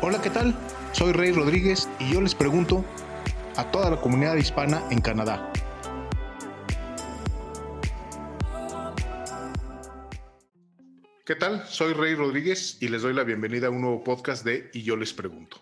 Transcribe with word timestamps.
Hola, 0.00 0.22
¿qué 0.22 0.30
tal? 0.30 0.54
Soy 0.92 1.10
Rey 1.10 1.32
Rodríguez 1.32 1.88
y 1.98 2.12
yo 2.12 2.20
les 2.20 2.32
pregunto 2.32 2.84
a 3.56 3.68
toda 3.72 3.90
la 3.90 4.00
comunidad 4.00 4.36
hispana 4.36 4.80
en 4.92 5.00
Canadá. 5.00 5.52
¿Qué 11.26 11.34
tal? 11.34 11.66
Soy 11.66 11.94
Rey 11.94 12.14
Rodríguez 12.14 12.78
y 12.80 12.86
les 12.86 13.02
doy 13.02 13.12
la 13.12 13.24
bienvenida 13.24 13.66
a 13.66 13.70
un 13.70 13.80
nuevo 13.80 14.04
podcast 14.04 14.44
de 14.44 14.70
Y 14.72 14.84
yo 14.84 14.96
les 14.96 15.12
pregunto. 15.12 15.60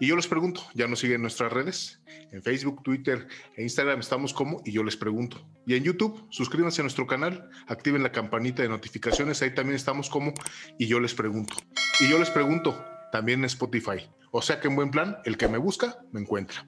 Y 0.00 0.06
yo 0.06 0.16
les 0.16 0.26
pregunto, 0.26 0.62
ya 0.72 0.88
nos 0.88 1.00
siguen 1.00 1.20
nuestras 1.20 1.52
redes. 1.52 2.00
En 2.32 2.42
Facebook, 2.42 2.82
Twitter 2.82 3.28
e 3.56 3.62
Instagram 3.62 4.00
estamos 4.00 4.32
como 4.32 4.62
Y 4.64 4.72
yo 4.72 4.84
les 4.84 4.96
pregunto. 4.96 5.46
Y 5.66 5.74
en 5.74 5.84
YouTube, 5.84 6.26
suscríbanse 6.30 6.80
a 6.80 6.84
nuestro 6.84 7.06
canal, 7.06 7.50
activen 7.66 8.02
la 8.02 8.10
campanita 8.10 8.62
de 8.62 8.70
notificaciones, 8.70 9.42
ahí 9.42 9.54
también 9.54 9.76
estamos 9.76 10.08
como 10.08 10.32
Y 10.78 10.86
yo 10.86 10.98
les 10.98 11.12
pregunto. 11.12 11.56
Y 12.00 12.08
yo 12.08 12.18
les 12.18 12.30
pregunto, 12.30 12.82
también 13.16 13.46
Spotify. 13.46 14.10
O 14.30 14.42
sea 14.42 14.60
que 14.60 14.68
en 14.68 14.76
buen 14.76 14.90
plan, 14.90 15.16
el 15.24 15.38
que 15.38 15.48
me 15.48 15.56
busca, 15.56 15.96
me 16.12 16.20
encuentra. 16.20 16.66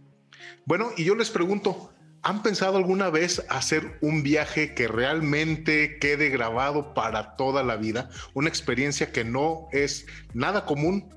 Bueno, 0.65 0.93
y 0.97 1.05
yo 1.05 1.15
les 1.15 1.29
pregunto, 1.29 1.93
¿han 2.23 2.43
pensado 2.43 2.79
alguna 2.79 3.11
vez 3.11 3.45
hacer 3.51 3.99
un 4.01 4.23
viaje 4.23 4.75
que 4.75 4.89
realmente 4.89 5.99
quede 5.99 6.31
grabado 6.31 6.95
para 6.95 7.37
toda 7.37 7.63
la 7.63 7.77
vida? 7.77 8.09
Una 8.33 8.49
experiencia 8.49 9.13
que 9.13 9.25
no 9.25 9.69
es 9.73 10.07
nada 10.33 10.65
común, 10.65 11.15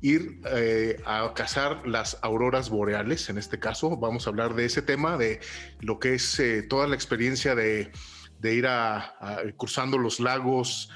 ir 0.00 0.40
eh, 0.46 0.96
a 1.04 1.34
cazar 1.34 1.86
las 1.86 2.16
auroras 2.22 2.70
boreales. 2.70 3.28
En 3.28 3.36
este 3.36 3.58
caso, 3.58 3.98
vamos 3.98 4.26
a 4.26 4.30
hablar 4.30 4.54
de 4.54 4.64
ese 4.64 4.80
tema, 4.80 5.18
de 5.18 5.40
lo 5.80 5.98
que 5.98 6.14
es 6.14 6.40
eh, 6.40 6.62
toda 6.62 6.86
la 6.86 6.94
experiencia 6.94 7.54
de, 7.54 7.92
ir 8.42 8.66
a, 8.66 9.16
cruzando 9.56 9.98
los 9.98 10.20
lagos 10.20 10.90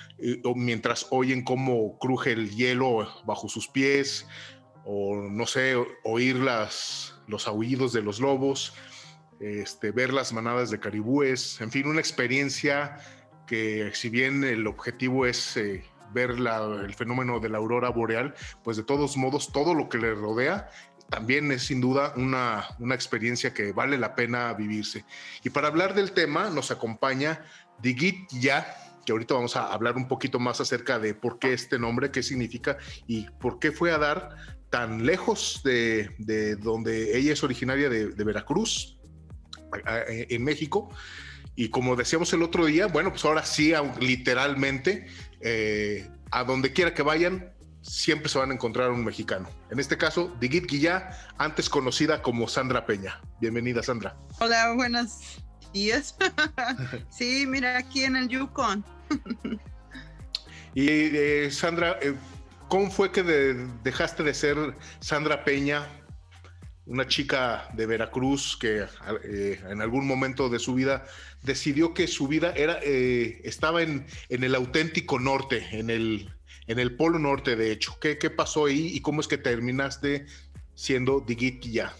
mientras 0.54 1.06
oyen 1.10 1.42
cómo 1.42 1.98
cruje 1.98 2.32
el 2.32 2.50
hielo 2.50 3.08
bajo 3.24 3.48
sus 3.48 3.68
pies, 3.68 4.26
o 4.84 5.16
no 5.16 5.46
sé, 5.46 5.74
oír 6.04 6.36
los 6.36 7.46
aullidos 7.46 7.92
de 7.92 8.02
los 8.02 8.20
lobos, 8.20 8.74
este, 9.40 9.90
ver 9.90 10.12
las 10.12 10.32
manadas 10.32 10.70
de 10.70 10.80
caribúes, 10.80 11.60
en 11.60 11.70
fin, 11.70 11.86
una 11.86 12.00
experiencia 12.00 12.98
que 13.46 13.90
si 13.94 14.08
bien 14.08 14.44
el 14.44 14.66
objetivo 14.66 15.26
es 15.26 15.56
eh, 15.56 15.84
ver 16.12 16.30
el 16.30 16.94
fenómeno 16.94 17.40
de 17.40 17.48
la 17.48 17.58
aurora 17.58 17.88
boreal, 17.88 18.34
pues 18.62 18.76
de 18.76 18.82
todos 18.82 19.16
modos 19.16 19.52
todo 19.52 19.74
lo 19.74 19.88
que 19.88 19.98
le 19.98 20.14
rodea 20.14 20.70
también 21.12 21.52
es 21.52 21.64
sin 21.64 21.82
duda 21.82 22.14
una, 22.16 22.64
una 22.78 22.94
experiencia 22.94 23.52
que 23.52 23.72
vale 23.72 23.98
la 23.98 24.14
pena 24.14 24.54
vivirse. 24.54 25.04
Y 25.44 25.50
para 25.50 25.68
hablar 25.68 25.94
del 25.94 26.12
tema 26.12 26.48
nos 26.48 26.70
acompaña 26.70 27.44
Digit 27.82 28.30
Ya, 28.30 28.74
que 29.04 29.12
ahorita 29.12 29.34
vamos 29.34 29.54
a 29.56 29.70
hablar 29.74 29.96
un 29.96 30.08
poquito 30.08 30.38
más 30.38 30.62
acerca 30.62 30.98
de 30.98 31.12
por 31.12 31.38
qué 31.38 31.52
este 31.52 31.78
nombre, 31.78 32.10
qué 32.10 32.22
significa 32.22 32.78
y 33.06 33.26
por 33.40 33.58
qué 33.58 33.72
fue 33.72 33.92
a 33.92 33.98
dar 33.98 34.36
tan 34.70 35.04
lejos 35.04 35.60
de, 35.64 36.14
de 36.16 36.56
donde 36.56 37.18
ella 37.18 37.34
es 37.34 37.44
originaria 37.44 37.90
de, 37.90 38.24
Veracruz, 38.24 38.96
en 40.06 40.42
México. 40.42 40.88
Y 41.54 41.68
como 41.68 41.94
decíamos 41.94 42.32
el 42.32 42.42
otro 42.42 42.64
día, 42.64 42.86
bueno, 42.86 43.10
pues 43.10 43.22
ahora 43.26 43.44
sí, 43.44 43.74
literalmente, 44.00 45.08
eh, 45.42 46.08
a 46.30 46.44
donde 46.44 46.72
quiera 46.72 46.94
que 46.94 47.02
vayan, 47.02 47.51
siempre 47.82 48.28
se 48.28 48.38
van 48.38 48.50
a 48.50 48.54
encontrar 48.54 48.90
un 48.90 49.04
mexicano. 49.04 49.48
En 49.70 49.78
este 49.78 49.98
caso, 49.98 50.34
Digit 50.40 50.66
Guillá, 50.66 51.10
antes 51.38 51.68
conocida 51.68 52.22
como 52.22 52.48
Sandra 52.48 52.86
Peña. 52.86 53.20
Bienvenida, 53.40 53.82
Sandra. 53.82 54.16
Hola, 54.40 54.72
buenos 54.74 55.42
días. 55.72 56.16
sí, 57.10 57.44
mira, 57.46 57.78
aquí 57.78 58.04
en 58.04 58.16
el 58.16 58.28
Yukon. 58.28 58.84
y 60.74 60.88
eh, 60.88 61.50
Sandra, 61.50 61.98
eh, 62.00 62.14
¿cómo 62.68 62.90
fue 62.90 63.12
que 63.12 63.22
dejaste 63.82 64.22
de 64.22 64.34
ser 64.34 64.56
Sandra 65.00 65.44
Peña 65.44 65.86
una 66.86 67.06
chica 67.06 67.68
de 67.74 67.86
Veracruz 67.86 68.56
que 68.56 68.84
eh, 69.24 69.60
en 69.68 69.80
algún 69.80 70.06
momento 70.06 70.48
de 70.48 70.58
su 70.58 70.74
vida 70.74 71.04
decidió 71.42 71.94
que 71.94 72.08
su 72.08 72.26
vida 72.26 72.52
era, 72.56 72.78
eh, 72.82 73.40
estaba 73.44 73.82
en, 73.82 74.06
el 74.28 74.54
auténtico 74.54 75.18
norte, 75.18 75.66
en 75.72 75.90
el, 75.90 76.30
en 76.72 76.78
el 76.78 76.96
polo 76.96 77.18
norte, 77.18 77.54
de 77.54 77.70
hecho. 77.70 77.96
¿Qué, 78.00 78.18
¿Qué, 78.18 78.30
pasó 78.30 78.66
ahí 78.66 78.88
y 78.94 79.00
cómo 79.00 79.20
es 79.20 79.28
que 79.28 79.38
terminaste 79.38 80.26
siendo 80.74 81.20
Digit 81.20 81.62
ya? 81.64 81.94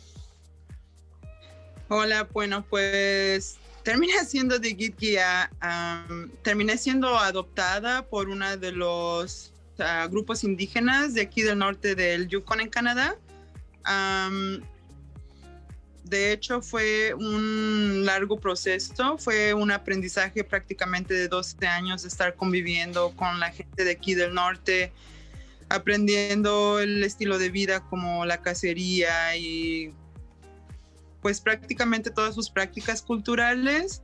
Hola, 1.89 2.29
bueno, 2.33 2.65
pues 2.69 3.59
terminé 3.83 4.13
siendo 4.27 4.59
Digit 4.59 4.99
ya. 4.99 5.51
terminé 6.43 6.77
siendo 6.79 7.17
adoptada 7.19 8.07
por 8.07 8.29
uno 8.29 8.57
de 8.57 8.73
los 8.73 9.53
grupos 10.11 10.45
indígenas 10.45 11.15
de 11.15 11.23
aquí 11.23 11.43
del 11.43 11.59
norte 11.59 11.95
del 11.95 12.29
Yukon 12.29 12.61
en 12.61 12.69
Canadá 12.69 13.17
de 16.13 16.31
hecho 16.31 16.61
fue 16.61 17.15
un 17.15 18.05
largo 18.05 18.39
proceso, 18.39 19.17
fue 19.17 19.55
un 19.55 19.71
aprendizaje 19.71 20.45
prácticamente 20.45 21.15
de 21.15 21.27
12 21.27 21.67
años 21.67 22.03
de 22.03 22.09
estar 22.09 22.37
conviviendo 22.37 23.17
con 23.17 23.41
la 23.41 23.51
gente 23.51 23.83
de 23.83 23.93
aquí 23.93 24.15
del 24.15 24.35
norte, 24.35 24.93
aprendiendo 25.71 26.81
el 26.81 27.03
estilo 27.03 27.39
de 27.39 27.49
vida 27.49 27.81
como 27.89 28.27
la 28.27 28.43
cacería 28.43 29.35
y 29.37 29.95
pues 31.23 31.41
prácticamente 31.41 32.11
todas 32.11 32.35
sus 32.35 32.51
prácticas 32.51 33.01
culturales. 33.01 34.03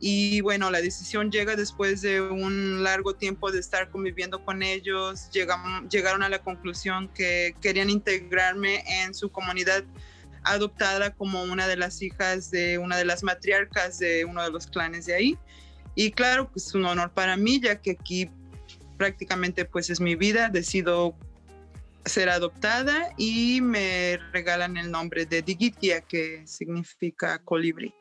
Y 0.00 0.40
bueno, 0.40 0.72
la 0.72 0.80
decisión 0.80 1.30
llega 1.30 1.54
después 1.54 2.02
de 2.02 2.20
un 2.20 2.82
largo 2.82 3.14
tiempo 3.14 3.52
de 3.52 3.60
estar 3.60 3.88
conviviendo 3.88 4.44
con 4.44 4.64
ellos. 4.64 5.30
llegaron 5.30 6.24
a 6.24 6.28
la 6.28 6.40
conclusión 6.40 7.08
que 7.14 7.54
querían 7.60 7.88
integrarme 7.88 8.82
en 9.04 9.14
su 9.14 9.30
comunidad 9.30 9.84
adoptada 10.46 11.10
como 11.10 11.42
una 11.42 11.66
de 11.66 11.76
las 11.76 12.00
hijas 12.02 12.50
de 12.50 12.78
una 12.78 12.96
de 12.96 13.04
las 13.04 13.22
matriarcas 13.22 13.98
de 13.98 14.24
uno 14.24 14.42
de 14.42 14.50
los 14.50 14.66
clanes 14.66 15.06
de 15.06 15.14
ahí. 15.14 15.38
Y 15.94 16.12
claro, 16.12 16.50
pues 16.50 16.66
es 16.68 16.74
un 16.74 16.84
honor 16.84 17.12
para 17.12 17.36
mí, 17.36 17.60
ya 17.60 17.80
que 17.80 17.92
aquí 17.92 18.30
prácticamente 18.96 19.64
pues 19.64 19.90
es 19.90 20.00
mi 20.00 20.14
vida, 20.14 20.48
decido 20.48 21.14
ser 22.04 22.28
adoptada 22.28 23.12
y 23.16 23.60
me 23.60 24.18
regalan 24.32 24.76
el 24.76 24.90
nombre 24.90 25.26
de 25.26 25.42
Digitia, 25.42 26.00
que 26.00 26.46
significa 26.46 27.38
colibrí. 27.40 27.92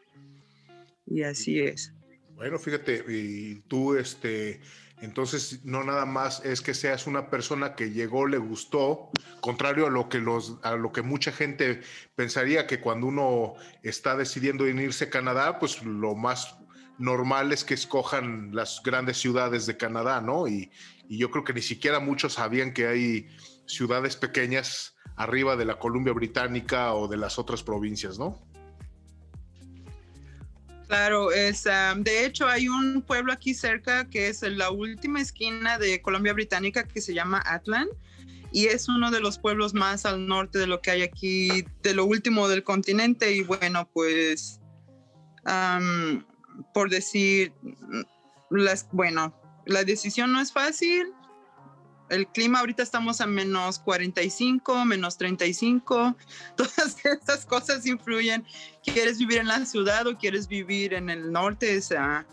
Y 1.07 1.23
así 1.23 1.59
es. 1.59 1.94
Bueno, 2.35 2.59
fíjate, 2.59 3.05
y 3.07 3.55
tú, 3.61 3.95
este, 3.95 4.59
entonces, 4.99 5.63
no 5.63 5.83
nada 5.85 6.05
más 6.05 6.43
es 6.43 6.61
que 6.61 6.73
seas 6.73 7.07
una 7.07 7.29
persona 7.29 7.75
que 7.75 7.91
llegó, 7.91 8.27
le 8.27 8.37
gustó, 8.37 9.09
contrario 9.39 9.87
a 9.87 9.89
lo 9.89 10.09
que 10.09 10.19
los, 10.19 10.57
a 10.61 10.75
lo 10.75 10.91
que 10.91 11.01
mucha 11.01 11.31
gente 11.31 11.81
pensaría 12.15 12.67
que 12.67 12.81
cuando 12.81 13.07
uno 13.07 13.53
está 13.83 14.17
decidiendo 14.17 14.67
irse 14.67 15.05
a 15.05 15.09
Canadá, 15.09 15.59
pues 15.59 15.81
lo 15.83 16.13
más 16.15 16.57
normal 16.97 17.53
es 17.53 17.63
que 17.63 17.73
escojan 17.73 18.53
las 18.53 18.81
grandes 18.83 19.17
ciudades 19.17 19.65
de 19.65 19.77
Canadá, 19.77 20.19
¿no? 20.19 20.47
Y, 20.47 20.71
y 21.07 21.17
yo 21.17 21.31
creo 21.31 21.45
que 21.45 21.53
ni 21.53 21.61
siquiera 21.61 22.01
muchos 22.01 22.33
sabían 22.33 22.73
que 22.73 22.87
hay 22.87 23.27
ciudades 23.65 24.17
pequeñas 24.17 24.95
arriba 25.15 25.55
de 25.55 25.65
la 25.65 25.79
Columbia 25.79 26.11
Británica 26.11 26.93
o 26.93 27.07
de 27.07 27.17
las 27.17 27.39
otras 27.39 27.63
provincias, 27.63 28.19
¿no? 28.19 28.54
Claro, 30.87 31.31
es, 31.31 31.63
de 31.63 32.25
hecho 32.25 32.47
hay 32.47 32.67
un 32.67 33.01
pueblo 33.01 33.33
aquí 33.33 33.53
cerca 33.53 34.07
que 34.07 34.27
es 34.27 34.43
la 34.43 34.69
última 34.69 35.19
esquina 35.19 35.79
de 35.79 36.01
Colombia 36.01 36.33
Británica 36.33 36.83
que 36.83 37.01
se 37.01 37.13
llama 37.13 37.41
Atlan 37.45 37.87
y 38.51 38.67
es 38.67 38.87
uno 38.87 39.11
de 39.11 39.19
los 39.19 39.39
pueblos 39.39 39.73
más 39.73 40.05
al 40.05 40.27
norte 40.27 40.59
de 40.59 40.67
lo 40.67 40.81
que 40.81 40.91
hay 40.91 41.01
aquí, 41.01 41.65
de 41.81 41.93
lo 41.93 42.05
último 42.05 42.47
del 42.47 42.63
continente 42.63 43.33
y 43.33 43.41
bueno, 43.41 43.89
pues 43.93 44.61
por 46.73 46.89
decir, 46.89 47.51
las, 48.49 48.87
bueno, 48.91 49.37
la 49.65 49.83
decisión 49.83 50.31
no 50.31 50.39
es 50.39 50.53
fácil, 50.53 51.07
el 52.15 52.27
clima 52.27 52.59
ahorita 52.59 52.81
estamos 52.81 53.21
a 53.21 53.27
menos 53.27 53.79
45, 53.79 54.85
menos 54.85 55.17
35, 55.17 56.15
todas 56.55 57.05
estas 57.05 57.45
cosas 57.45 57.85
influyen. 57.85 58.45
¿Quieres 58.83 59.19
vivir 59.19 59.39
en 59.39 59.47
la 59.47 59.65
ciudad 59.65 60.07
o 60.07 60.17
quieres 60.17 60.47
vivir 60.47 60.93
en 60.93 61.09
el 61.09 61.31
norte? 61.31 61.77
O 61.77 61.81
sea, 61.81 62.25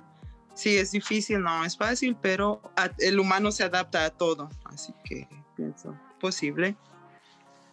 sí, 0.55 0.77
es 0.77 0.93
difícil, 0.93 1.43
no 1.43 1.65
es 1.65 1.77
fácil, 1.77 2.17
pero 2.21 2.63
el 2.99 3.19
humano 3.19 3.53
se 3.53 3.65
adapta 3.65 4.05
a 4.05 4.11
todo, 4.11 4.51
así 4.65 4.93
que 5.05 5.29
pienso 5.57 5.99
posible. 6.21 6.77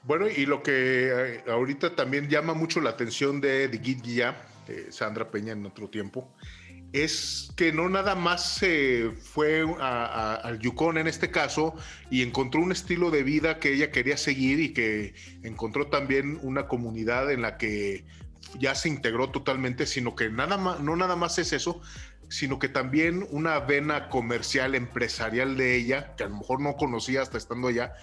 Bueno, 0.04 0.28
y 0.28 0.46
lo 0.46 0.64
que 0.64 1.10
eh, 1.10 1.44
ahorita 1.48 1.96
también 1.96 2.30
llama 2.30 2.54
mucho 2.54 2.80
la 2.82 2.92
atención 2.92 3.42
de, 3.42 3.68
de 3.68 3.78
Guía, 3.78 4.42
de 4.66 4.92
Sandra 4.92 5.30
Peña 5.30 5.52
en 5.52 5.66
otro 5.66 5.90
tiempo, 5.90 6.32
es 6.92 7.52
que 7.56 7.72
no 7.72 7.88
nada 7.90 8.16
más 8.16 8.56
se 8.56 9.12
fue 9.22 9.64
al 9.80 10.60
Yukon 10.60 10.98
en 10.98 11.08
este 11.08 11.30
caso 11.30 11.76
y 12.10 12.24
encontró 12.24 12.62
un 12.62 12.72
estilo 12.72 13.12
de 13.12 13.24
vida 13.24 13.60
que 13.60 13.74
ella 13.74 13.92
quería 13.92 14.18
seguir 14.18 14.60
y 14.60 14.74
que 14.74 15.14
encontró 15.44 15.88
también 15.88 16.40
una 16.42 16.68
comunidad 16.68 17.32
en 17.32 17.42
la 17.42 17.58
que 17.58 18.06
ya 18.58 18.74
se 18.74 18.90
integró 18.90 19.30
totalmente, 19.30 19.86
sino 19.86 20.16
que 20.16 20.30
nada 20.30 20.58
más, 20.58 20.80
no 20.80 20.96
nada 20.96 21.16
más 21.16 21.38
es 21.38 21.54
eso, 21.54 21.82
sino 22.30 22.60
que 22.60 22.70
también 22.70 23.28
una 23.32 23.60
vena 23.60 24.10
comercial, 24.10 24.76
empresarial 24.76 25.58
de 25.58 25.76
ella, 25.76 26.16
que 26.16 26.24
a 26.24 26.28
lo 26.28 26.38
mejor 26.38 26.62
no 26.62 26.76
conocía 26.76 27.22
hasta 27.22 27.38
estando 27.38 27.68
allá, 27.68 27.94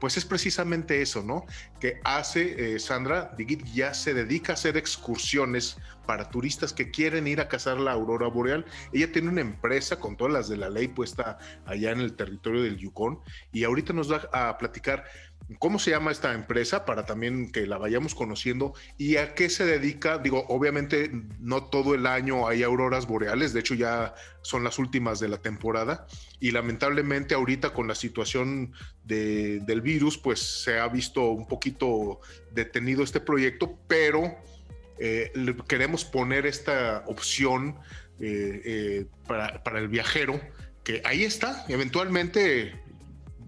pues 0.00 0.16
es 0.16 0.24
precisamente 0.24 1.02
eso, 1.02 1.22
¿no? 1.22 1.44
Que 1.80 2.00
hace 2.04 2.74
eh, 2.74 2.78
Sandra 2.78 3.34
Digit 3.36 3.64
ya 3.66 3.94
se 3.94 4.14
dedica 4.14 4.52
a 4.52 4.54
hacer 4.54 4.76
excursiones 4.76 5.76
para 6.06 6.30
turistas 6.30 6.72
que 6.72 6.90
quieren 6.90 7.26
ir 7.26 7.40
a 7.40 7.48
cazar 7.48 7.78
la 7.78 7.92
aurora 7.92 8.28
boreal. 8.28 8.64
Ella 8.92 9.12
tiene 9.12 9.28
una 9.28 9.42
empresa 9.42 10.00
con 10.00 10.16
todas 10.16 10.32
las 10.32 10.48
de 10.48 10.56
la 10.56 10.70
ley 10.70 10.88
puesta 10.88 11.38
allá 11.66 11.90
en 11.90 12.00
el 12.00 12.16
territorio 12.16 12.62
del 12.62 12.78
Yukon 12.78 13.20
y 13.52 13.64
ahorita 13.64 13.92
nos 13.92 14.10
va 14.10 14.28
a 14.32 14.56
platicar 14.56 15.04
cómo 15.58 15.78
se 15.78 15.90
llama 15.90 16.10
esta 16.10 16.34
empresa 16.34 16.84
para 16.84 17.06
también 17.06 17.50
que 17.50 17.66
la 17.66 17.78
vayamos 17.78 18.14
conociendo. 18.14 18.74
Y 18.98 19.16
a 19.16 19.34
qué 19.34 19.48
se 19.48 19.64
dedica. 19.64 20.18
Digo, 20.18 20.44
obviamente 20.48 21.10
no 21.40 21.64
todo 21.64 21.94
el 21.94 22.06
año 22.06 22.46
hay 22.48 22.62
auroras 22.62 23.06
boreales, 23.06 23.52
de 23.52 23.60
hecho 23.60 23.74
ya 23.74 24.14
son 24.42 24.64
las 24.64 24.78
últimas 24.78 25.20
de 25.20 25.28
la 25.28 25.38
temporada. 25.38 26.06
Y 26.40 26.50
lamentablemente 26.50 27.34
ahorita 27.34 27.70
con 27.70 27.88
la 27.88 27.94
situación 27.94 28.72
del 29.04 29.80
virus 29.80 30.18
pues 30.18 30.40
se 30.64 30.78
ha 30.78 30.88
visto 30.88 31.30
un 31.30 31.46
poquito 31.46 32.20
detenido 32.52 33.02
este 33.02 33.20
proyecto, 33.20 33.78
pero 33.86 34.36
eh, 34.98 35.32
queremos 35.66 36.04
poner 36.04 36.44
esta 36.44 37.04
opción 37.06 37.78
eh, 38.20 38.60
eh, 38.64 39.06
para, 39.26 39.62
para 39.62 39.78
el 39.78 39.88
viajero 39.88 40.40
que 40.84 41.02
ahí 41.04 41.22
está, 41.22 41.64
eventualmente 41.68 42.72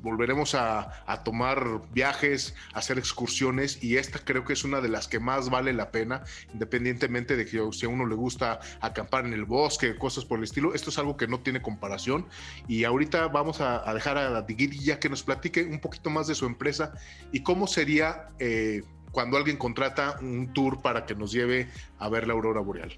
volveremos 0.03 0.55
a, 0.55 1.05
tomar 1.25 1.83
viajes, 1.93 2.55
a 2.73 2.79
hacer 2.79 2.99
excursiones 2.99 3.83
y 3.83 3.97
esta 3.97 4.19
creo 4.19 4.45
que 4.45 4.53
es 4.53 4.65
una 4.65 4.81
de 4.81 4.89
las 4.89 5.09
que 5.09 5.21
más 5.21 5.51
vale 5.51 5.73
la 5.73 5.91
pena, 5.91 6.23
independientemente 6.53 7.37
de 7.37 7.45
que 7.45 7.61
si 7.73 7.87
a 7.87 7.89
uno 7.89 8.07
le 8.07 8.15
gusta 8.15 8.61
acampar 8.81 9.27
en 9.27 9.33
el 9.33 9.45
bosque, 9.45 9.97
cosas 9.97 10.25
por 10.25 10.39
el 10.39 10.45
estilo, 10.45 10.75
esto 10.75 10.91
es 10.91 10.99
algo 10.99 11.17
que 11.17 11.27
no 11.27 11.41
tiene 11.41 11.63
comparación 11.63 12.27
y 12.69 12.85
ahorita 12.85 13.29
vamos 13.29 13.61
a, 13.61 13.93
dejar 13.93 14.19
a 14.19 14.43
Digiri 14.43 14.79
ya 14.79 14.99
que 14.99 15.09
nos 15.09 15.23
platique 15.23 15.65
un 15.65 15.81
poquito 15.81 16.11
más 16.11 16.27
de 16.27 16.35
su 16.35 16.47
empresa 16.47 16.93
y 17.33 17.43
cómo 17.43 17.67
sería 17.67 18.29
eh, 18.39 18.83
cuando 19.13 19.37
alguien 19.37 19.57
contrata 19.57 20.19
un 20.21 20.53
tour 20.53 20.81
para 20.83 21.05
que 21.07 21.15
nos 21.15 21.33
lleve 21.33 21.69
a 21.99 22.09
ver 22.09 22.27
la 22.27 22.35
aurora 22.35 22.61
boreal. 22.61 22.97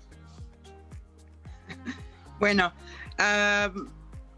Bueno, 2.38 2.72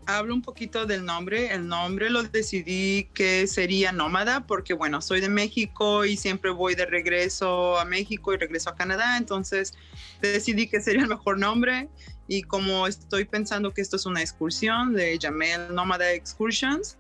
hablo 0.07 0.35
un 0.35 0.43
poquito 0.43 0.87
del 0.87 1.05
nombre. 1.05 1.53
El 1.53 1.69
nombre 1.69 2.11
lo 2.11 2.23
decidí 2.23 3.09
que 3.15 3.47
sería 3.47 3.93
Nómada 3.93 4.47
porque, 4.47 4.75
bueno, 4.75 5.01
soy 5.01 5.21
de 5.21 5.29
México 5.29 6.05
y 6.05 6.17
siempre 6.17 6.51
voy 6.51 6.75
de 6.75 6.87
regreso 6.87 7.79
a 7.79 7.85
México 7.85 8.33
y 8.33 8.37
regreso 8.37 8.71
a 8.71 8.75
Canadá. 8.75 9.17
Entonces 9.17 9.75
decidí 10.21 10.69
que 10.69 10.81
sería 10.81 11.03
el 11.03 11.09
mejor 11.09 11.39
nombre. 11.39 11.89
Y 12.27 12.43
como 12.43 12.87
estoy 12.87 13.25
pensando 13.25 13.73
que 13.73 13.83
esto 13.83 13.97
es 13.97 14.07
una 14.07 14.21
excursión, 14.21 14.95
le 14.95 15.19
llamé 15.19 15.53
el 15.55 15.75
Nómada 15.75 16.13
Excursions. 16.13 16.99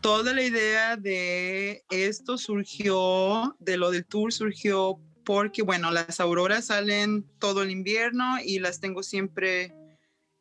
Toda 0.00 0.34
la 0.34 0.42
idea 0.42 0.96
de 0.96 1.84
esto 1.90 2.36
surgió, 2.36 3.56
de 3.58 3.76
lo 3.76 3.90
del 3.90 4.04
tour 4.04 4.32
surgió 4.32 5.00
porque, 5.24 5.62
bueno, 5.62 5.90
las 5.90 6.20
auroras 6.20 6.66
salen 6.66 7.24
todo 7.38 7.62
el 7.62 7.70
invierno 7.70 8.36
y 8.44 8.58
las 8.58 8.80
tengo 8.80 9.02
siempre 9.02 9.74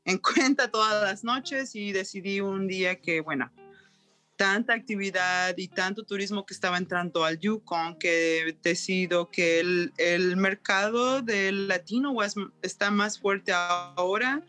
en 0.05 0.17
cuenta 0.17 0.69
todas 0.69 1.03
las 1.03 1.23
noches 1.23 1.75
y 1.75 1.91
decidí 1.91 2.41
un 2.41 2.67
día 2.67 3.00
que, 3.00 3.21
bueno, 3.21 3.51
tanta 4.35 4.73
actividad 4.73 5.55
y 5.57 5.67
tanto 5.67 6.03
turismo 6.03 6.45
que 6.45 6.53
estaba 6.53 6.77
entrando 6.77 7.23
al 7.23 7.39
Yukon 7.39 7.97
que 7.97 8.57
decido 8.61 9.29
que 9.29 9.59
el, 9.59 9.94
el 9.97 10.38
mercado 10.38 11.21
del 11.21 11.67
latino 11.67 12.15
está 12.61 12.91
más 12.91 13.19
fuerte 13.19 13.53
ahora 13.53 14.44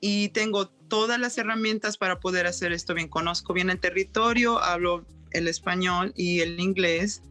y 0.00 0.28
tengo 0.28 0.68
todas 0.68 1.18
las 1.18 1.38
herramientas 1.38 1.96
para 1.96 2.20
poder 2.20 2.46
hacer 2.46 2.72
esto 2.72 2.94
bien. 2.94 3.08
Conozco 3.08 3.54
bien 3.54 3.70
el 3.70 3.80
territorio, 3.80 4.58
hablo 4.62 5.06
el 5.30 5.48
español 5.48 6.12
y 6.14 6.40
el 6.40 6.60
inglés, 6.60 7.22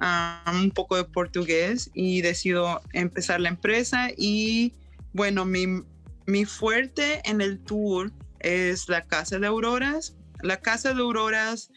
ah, 0.00 0.42
un 0.52 0.70
poco 0.72 0.96
de 0.96 1.04
portugués 1.04 1.90
y 1.94 2.20
decido 2.20 2.82
empezar 2.92 3.40
la 3.40 3.48
empresa 3.48 4.10
y 4.16 4.74
bueno, 5.12 5.44
mi, 5.44 5.82
mi 6.28 6.44
fuerte 6.44 7.22
en 7.24 7.40
el 7.40 7.58
tour 7.58 8.12
es 8.38 8.90
la 8.90 9.06
Casa 9.06 9.38
de 9.38 9.46
Auroras. 9.46 10.14
La 10.42 10.58
Casa 10.58 10.92
de 10.92 11.00
Auroras 11.00 11.70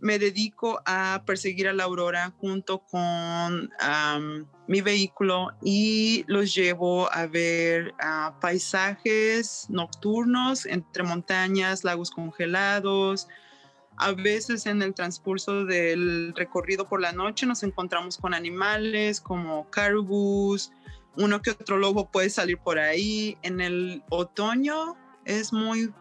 me 0.00 0.18
dedico 0.18 0.80
a 0.86 1.24
perseguir 1.26 1.68
a 1.68 1.74
la 1.74 1.84
aurora 1.84 2.32
junto 2.38 2.78
con 2.86 3.70
mi 4.66 4.80
vehículo 4.80 5.50
y 5.62 6.24
los 6.26 6.54
llevo 6.54 7.12
a 7.12 7.26
ver 7.26 7.92
paisajes 8.40 9.66
nocturnos 9.68 10.64
entre 10.64 11.02
montañas, 11.02 11.84
lagos 11.84 12.10
congelados. 12.10 13.28
A 13.98 14.12
veces 14.12 14.64
en 14.64 14.80
el 14.80 14.94
transcurso 14.94 15.66
del 15.66 16.32
recorrido 16.34 16.88
por 16.88 17.02
la 17.02 17.12
noche 17.12 17.44
nos 17.44 17.62
encontramos 17.62 18.16
con 18.16 18.32
animales 18.32 19.20
como 19.20 19.68
caribús, 19.68 20.72
uno 21.16 21.42
que 21.42 21.50
otro 21.50 21.78
lobo 21.78 22.10
puede 22.10 22.30
salir 22.30 22.58
por 22.58 22.78
ahí. 22.78 23.36
En 23.42 23.60
el 23.60 24.02
otoño 24.10 24.96
es 25.24 25.52
muy 25.52 25.92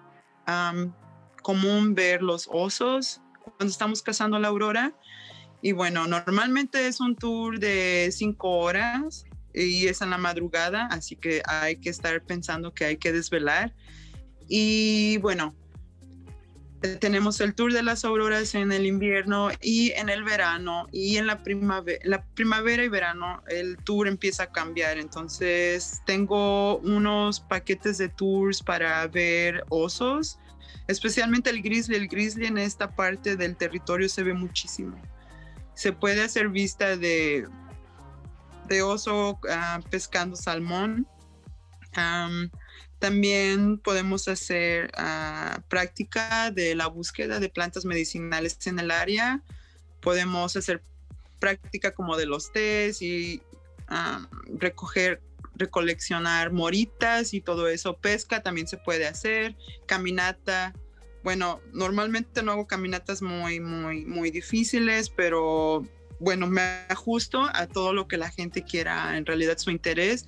común 1.42 1.96
ver 1.96 2.22
los 2.22 2.48
osos 2.52 3.22
cuando 3.44 3.72
estamos 3.72 4.02
cazando 4.02 4.40
la 4.40 4.50
aurora. 4.50 4.94
Y 5.62 5.72
bueno, 5.72 6.08
normalmente 6.08 6.88
es 6.88 7.00
un 7.00 7.16
tour 7.16 7.60
de 7.60 8.10
cinco 8.12 8.52
horas 8.60 9.26
y 9.54 9.88
es 9.88 10.02
en 10.02 10.10
la 10.10 10.18
madrugada, 10.18 10.88
así 10.92 11.16
que 11.16 11.42
hay 11.48 11.78
que 11.78 11.90
estar 11.90 12.24
pensando 12.24 12.74
que 12.74 12.86
hay 12.86 12.98
que 12.98 13.12
desvelar. 13.12 13.74
Y 14.48 15.18
bueno, 15.20 15.56
tenemos 17.00 17.42
el 17.42 17.54
tour 17.54 17.74
de 17.74 17.84
las 17.84 18.06
auroras 18.06 18.56
en 18.56 18.72
el 18.72 18.86
invierno 18.86 19.50
y 19.62 19.92
en 19.92 20.10
el 20.10 20.24
verano 20.24 20.88
y 20.92 21.18
en 21.18 21.28
la 21.28 21.44
primavera, 21.44 22.00
la 22.04 22.24
primavera 22.24 22.84
y 22.84 22.88
verano 22.88 23.44
el 23.48 23.78
tour 23.78 24.08
empieza 24.08 24.44
a 24.44 24.52
cambiar. 24.52 24.98
Entonces 24.98 26.02
tengo 26.06 26.78
unos 26.78 27.40
paquetes 27.40 27.98
de 27.98 28.10
tours 28.10 28.62
para 28.62 29.06
ver 29.08 29.64
osos, 29.70 30.40
especialmente 30.88 31.50
el 31.50 31.62
grizzly. 31.62 31.96
El 31.96 32.08
grizzly 32.08 32.48
en 32.48 32.58
esta 32.58 32.96
parte 32.96 33.36
del 33.36 33.56
territorio 33.56 34.10
se 34.10 34.24
ve 34.24 34.34
muchísimo. 34.34 35.00
Se 35.74 35.92
puede 35.92 36.24
hacer 36.24 36.50
vista 36.50 36.96
de, 36.96 37.48
de 38.68 38.82
oso 38.82 39.40
ah, 39.50 39.80
pescando 39.90 40.36
salmón. 40.36 41.08
También 43.00 43.78
podemos 43.78 44.28
hacer 44.28 44.92
ah, 44.98 45.62
práctica 45.68 46.52
de 46.52 46.76
la 46.76 46.88
búsqueda 46.88 47.40
de 47.40 47.50
plantas 47.50 47.86
medicinales 47.86 48.58
en 48.68 48.80
el 48.80 48.92
área. 48.92 49.42
Podemos 50.02 50.56
hacer 50.56 50.82
práctica 51.40 51.94
como 51.94 52.16
de 52.18 52.26
los 52.26 52.52
tés 52.52 53.02
y 53.02 53.42
ah, 53.88 54.28
recoger, 54.60 55.22
recoleccionar 55.56 56.52
moritas 56.52 57.34
y 57.34 57.42
todo 57.42 57.68
eso. 57.68 57.98
Pesca 57.98 58.42
también 58.42 58.68
se 58.68 58.78
puede 58.78 59.08
hacer. 59.08 59.56
Caminata. 59.86 60.74
Bueno, 61.24 61.60
normalmente 61.74 62.44
no 62.44 62.52
hago 62.54 62.68
caminatas 62.68 63.22
muy, 63.22 63.60
muy, 63.60 64.06
muy 64.06 64.32
difíciles, 64.32 65.10
pero 65.10 65.84
bueno, 66.20 66.48
me 66.48 66.62
ajusto 66.90 67.50
a 67.54 67.68
todo 67.68 67.94
lo 67.94 68.08
que 68.08 68.18
la 68.18 68.32
gente 68.32 68.64
quiera, 68.64 69.18
en 69.18 69.26
realidad 69.26 69.58
su 69.58 69.72
interés 69.72 70.26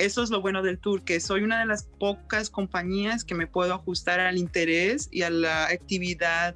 eso 0.00 0.22
es 0.22 0.30
lo 0.30 0.40
bueno 0.40 0.62
del 0.62 0.78
tour, 0.78 1.02
que 1.02 1.20
soy 1.20 1.42
una 1.42 1.60
de 1.60 1.66
las 1.66 1.84
pocas 1.84 2.50
compañías 2.50 3.24
que 3.24 3.34
me 3.34 3.46
puedo 3.46 3.74
ajustar 3.74 4.20
al 4.20 4.38
interés 4.38 5.08
y 5.10 5.22
a 5.22 5.30
la 5.30 5.66
actividad. 5.66 6.54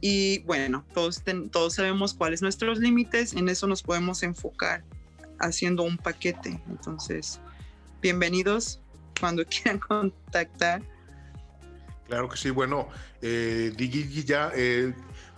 Y 0.00 0.40
bueno, 0.40 0.84
todos, 0.92 1.22
todos 1.50 1.74
sabemos 1.74 2.14
cuáles 2.14 2.40
son 2.40 2.46
nuestros 2.46 2.78
límites, 2.78 3.34
en 3.34 3.48
eso 3.48 3.66
nos 3.66 3.82
podemos 3.82 4.22
enfocar 4.22 4.84
haciendo 5.38 5.84
un 5.84 5.96
paquete. 5.96 6.60
Entonces, 6.68 7.40
bienvenidos 8.00 8.80
cuando 9.20 9.44
quieran 9.46 9.78
contactar. 9.78 10.82
Claro 12.08 12.28
que 12.28 12.36
sí, 12.36 12.50
bueno, 12.50 12.88
eh, 13.22 13.72
ya 14.26 14.50
eh, 14.54 14.92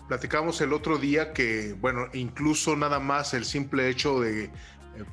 platicamos 0.09 0.61
el 0.61 0.73
otro 0.73 0.99
día 0.99 1.33
que, 1.33 1.75
bueno, 1.75 2.07
incluso 2.13 2.77
nada 2.77 2.99
más 2.99 3.35
el 3.35 3.45
simple 3.45 3.89
hecho 3.89 4.21
de 4.21 4.51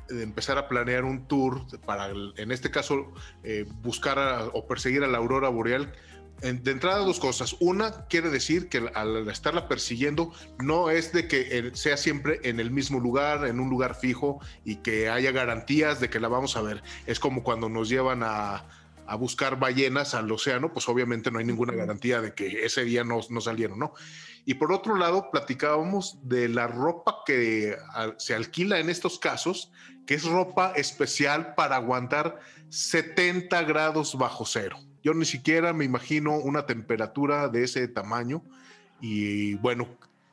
de 0.08 0.22
empezar 0.22 0.58
a 0.58 0.68
planear 0.68 1.04
un 1.04 1.26
tour 1.26 1.64
para, 1.84 2.10
en 2.36 2.52
este 2.52 2.70
caso, 2.70 3.12
eh, 3.42 3.66
buscar 3.82 4.50
o 4.52 4.66
perseguir 4.66 5.04
a 5.04 5.06
la 5.06 5.18
aurora 5.18 5.48
boreal. 5.48 5.92
de 6.40 6.70
entrada, 6.70 6.98
dos 7.04 7.20
cosas. 7.20 7.56
Una, 7.60 8.06
quiere 8.06 8.28
decir 8.30 8.68
que 8.68 8.90
al 8.94 9.28
estarla 9.28 9.68
persiguiendo, 9.68 10.32
no 10.58 10.90
es 10.90 11.12
de 11.12 11.28
que 11.28 11.70
sea 11.74 11.96
siempre 11.96 12.40
en 12.42 12.58
el 12.60 12.70
mismo 12.70 12.98
lugar, 13.00 13.46
en 13.46 13.60
un 13.60 13.70
lugar 13.70 13.94
fijo 13.94 14.40
y 14.64 14.76
que 14.76 15.08
haya 15.08 15.30
garantías 15.30 16.00
de 16.00 16.10
que 16.10 16.20
la 16.20 16.28
vamos 16.28 16.56
a 16.56 16.62
ver. 16.62 16.82
Es 17.06 17.20
como 17.20 17.42
cuando 17.42 17.68
nos 17.68 17.88
llevan 17.88 18.22
a, 18.24 18.66
a 19.06 19.16
buscar 19.16 19.58
ballenas 19.58 20.14
al 20.14 20.30
océano, 20.30 20.72
pues 20.72 20.88
obviamente 20.88 21.30
no 21.30 21.38
hay 21.38 21.44
ninguna 21.44 21.74
garantía 21.74 22.20
de 22.20 22.34
que 22.34 22.64
ese 22.64 22.84
día 22.84 23.04
no, 23.04 23.20
no 23.28 23.40
salieron, 23.40 23.78
¿no? 23.78 23.94
Y 24.44 24.54
por 24.54 24.72
otro 24.72 24.96
lado, 24.96 25.30
platicábamos 25.30 26.18
de 26.22 26.48
la 26.48 26.66
ropa 26.66 27.18
que 27.24 27.76
se 28.18 28.34
alquila 28.34 28.80
en 28.80 28.90
estos 28.90 29.18
casos, 29.18 29.70
que 30.06 30.14
es 30.14 30.24
ropa 30.24 30.72
especial 30.74 31.54
para 31.54 31.76
aguantar 31.76 32.40
70 32.70 33.62
grados 33.62 34.16
bajo 34.18 34.44
cero. 34.44 34.78
Yo 35.04 35.14
ni 35.14 35.24
siquiera 35.24 35.72
me 35.72 35.84
imagino 35.84 36.36
una 36.36 36.66
temperatura 36.66 37.48
de 37.48 37.64
ese 37.64 37.86
tamaño. 37.88 38.42
Y 39.00 39.54
bueno, 39.54 39.88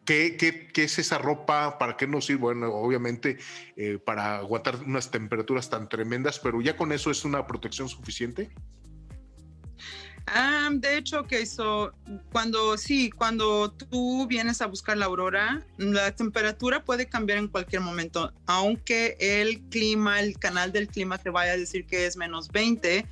¿Qué, 0.09 0.37
qué, 0.73 0.83
es 0.83 0.97
esa 0.97 1.19
ropa? 1.19 1.77
¿Para 1.77 1.95
qué 1.95 2.07
nos 2.07 2.25
sirve? 2.25 2.39
Bueno, 2.39 2.73
obviamente 2.73 3.37
eh, 3.75 3.99
para 4.03 4.37
aguantar 4.37 4.77
unas 4.83 5.11
temperaturas 5.11 5.69
tan 5.69 5.87
tremendas, 5.87 6.39
pero 6.39 6.59
ya 6.61 6.75
con 6.75 6.91
eso 6.91 7.11
es 7.11 7.25
una 7.25 7.45
protección 7.45 7.87
suficiente. 7.89 8.49
Ah, 10.31 10.69
de 10.71 10.97
hecho, 10.97 11.23
que 11.23 11.43
cuando 12.31 12.77
sí, 12.77 13.09
cuando 13.09 13.71
tú 13.71 14.27
vienes 14.27 14.61
a 14.61 14.67
buscar 14.67 14.95
la 14.97 15.05
aurora, 15.05 15.65
la 15.77 16.15
temperatura 16.15 16.83
puede 16.83 17.07
cambiar 17.07 17.39
en 17.39 17.47
cualquier 17.47 17.81
momento, 17.81 18.31
aunque 18.45 19.17
el 19.19 19.61
clima, 19.69 20.19
el 20.19 20.37
canal 20.37 20.71
del 20.71 20.87
clima 20.87 21.17
te 21.17 21.31
vaya 21.31 21.53
a 21.53 21.57
decir 21.57 21.87
que 21.87 22.05
es 22.05 22.15
menos 22.15 22.49
20, 22.49 23.07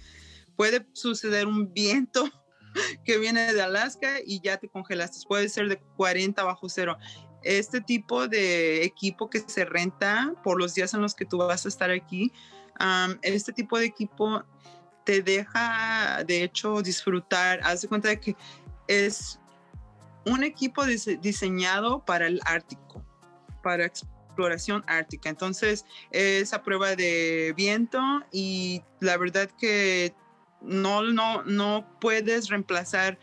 puede 0.56 0.86
suceder 0.94 1.48
un 1.48 1.74
viento 1.74 2.30
que 3.04 3.18
viene 3.18 3.52
de 3.52 3.62
Alaska 3.64 4.18
y 4.24 4.40
ya 4.42 4.58
te 4.58 4.70
congelaste. 4.70 5.18
Puede 5.28 5.50
ser 5.50 5.70
de 5.70 5.80
40 5.96 6.44
bajo 6.44 6.70
cero. 6.70 6.98
Este 7.42 7.82
tipo 7.82 8.28
de 8.28 8.84
equipo 8.84 9.30
que 9.30 9.40
se 9.40 9.66
renta 9.66 10.34
por 10.44 10.60
los 10.60 10.76
días 10.76 10.94
en 10.94 11.02
los 11.02 11.16
que 11.16 11.26
tú 11.26 11.38
vas 11.38 11.66
a 11.66 11.70
estar 11.70 11.90
aquí, 11.90 12.32
este 13.24 13.54
tipo 13.54 13.80
de 13.80 13.86
equipo 13.86 14.44
te 15.08 15.22
deja, 15.22 16.22
de 16.26 16.44
hecho, 16.44 16.82
disfrutar. 16.82 17.62
Haz 17.64 17.82
de 17.82 17.88
cuenta 17.88 18.10
de 18.10 18.20
que 18.20 18.36
es 18.90 19.40
un 20.26 20.44
equipo 20.44 20.86
diseñado 20.86 22.04
para 22.04 22.28
el 22.28 22.42
Ártico, 22.44 23.02
para 23.64 23.86
exploración 23.86 24.84
ártica. 24.86 25.30
Entonces, 25.30 25.86
es 26.12 26.54
a 26.54 26.62
prueba 26.62 26.98
de 26.98 27.54
viento 27.56 28.02
y 28.34 28.84
la 29.00 29.16
verdad 29.16 29.50
que 29.58 30.14
no, 30.62 31.02
no, 31.04 31.42
no 31.44 31.88
puedes 32.02 32.50
reemplazar, 32.50 33.18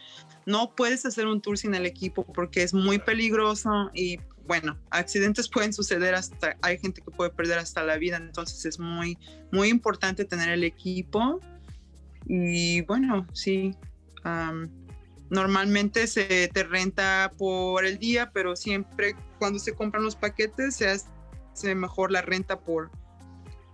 no 0.47 0.75
puedes 0.75 1.05
hacer 1.05 1.27
un 1.27 1.43
tour 1.43 1.59
sin 1.59 1.75
el 1.75 1.85
equipo 1.85 2.25
porque 2.25 2.63
es 2.63 2.73
muy 2.73 2.99
peligroso 2.99 3.91
y 3.93 4.19
bueno, 4.47 4.79
accidentes 4.89 5.51
pueden 5.51 5.75
suceder 5.75 6.15
hasta, 6.15 6.57
hay 6.63 6.79
gente 6.79 7.03
que 7.03 7.11
puede 7.11 7.31
perder 7.31 7.59
hasta 7.59 7.83
la 7.83 7.99
vida, 7.99 8.17
entonces 8.17 8.65
es 8.65 8.79
muy, 8.79 9.19
muy 9.53 9.69
importante 9.69 10.25
tener 10.25 10.49
el 10.49 10.65
equipo 10.65 11.41
y 12.27 12.83
bueno, 12.83 13.27
sí, 13.33 13.75
normalmente 15.31 16.07
se 16.07 16.49
te 16.49 16.65
renta 16.65 17.33
por 17.37 17.85
el 17.85 17.99
día, 17.99 18.31
pero 18.33 18.57
siempre 18.57 19.15
cuando 19.39 19.59
se 19.59 19.75
compran 19.75 20.05
los 20.05 20.17
paquetes 20.17 20.77
se 20.77 20.89
hace 20.89 21.75
mejor 21.75 22.11
la 22.11 22.23
renta 22.23 22.61
por 22.61 22.91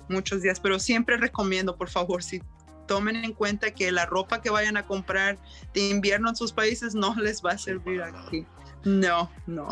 muchos 0.08 0.42
días, 0.42 0.58
pero 0.60 0.78
siempre 0.78 1.16
recomiendo, 1.16 1.76
por 1.76 1.88
favor, 1.88 2.22
si 2.22 2.42
tomen 2.86 3.24
en 3.24 3.32
cuenta 3.32 3.70
que 3.70 3.92
la 3.92 4.04
ropa 4.06 4.42
que 4.42 4.50
vayan 4.50 4.76
a 4.76 4.84
comprar 4.84 5.38
de 5.72 5.90
invierno 5.90 6.28
en 6.28 6.36
sus 6.36 6.52
países 6.52 6.94
no 6.94 7.14
les 7.14 7.40
va 7.44 7.52
a 7.52 7.58
servir 7.58 8.02
aquí. 8.02 8.44
No, 8.84 9.30
no. 9.46 9.68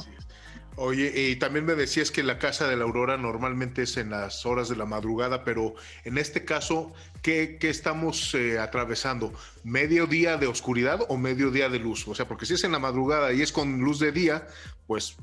Oye, 0.81 1.13
y 1.17 1.35
también 1.35 1.65
me 1.67 1.75
decías 1.75 2.13
que 2.13 2.23
la 2.23 2.39
casa 2.39 2.69
de 2.69 2.77
la 2.77 2.85
aurora 2.85 3.17
normalmente 3.17 3.83
es 3.83 3.97
en 3.97 4.11
las 4.11 4.47
horas 4.47 4.69
de 4.69 4.77
la 4.77 4.87
madrugada, 4.87 5.43
pero 5.43 5.75
en 6.05 6.19
este 6.19 6.45
caso, 6.45 6.93
¿qué, 7.21 7.59
estamos 7.63 8.33
eh, 8.37 8.61
atravesando? 8.61 9.33
¿Medio 9.65 10.07
día 10.07 10.37
de 10.37 10.47
oscuridad 10.47 11.01
o 11.09 11.17
medio 11.17 11.51
día 11.51 11.69
de 11.69 11.81
luz? 11.81 12.07
O 12.07 12.15
sea, 12.15 12.29
porque 12.29 12.47
si 12.47 12.55
es 12.55 12.63
en 12.63 12.71
la 12.71 12.79
madrugada 12.79 13.33
y 13.33 13.43
es 13.43 13.51
con 13.51 13.81
luz 13.81 13.99
de 13.99 14.13
día, 14.13 14.47
pues 14.87 15.17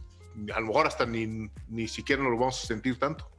a 0.54 0.60
lo 0.60 0.68
mejor 0.68 0.88
hasta 0.88 1.06
ni, 1.06 1.50
ni 1.70 1.88
siquiera 1.88 2.22
nos 2.22 2.34
lo 2.34 2.38
vamos 2.38 2.62
a 2.62 2.68
sentir 2.68 3.00
tanto. 3.00 3.32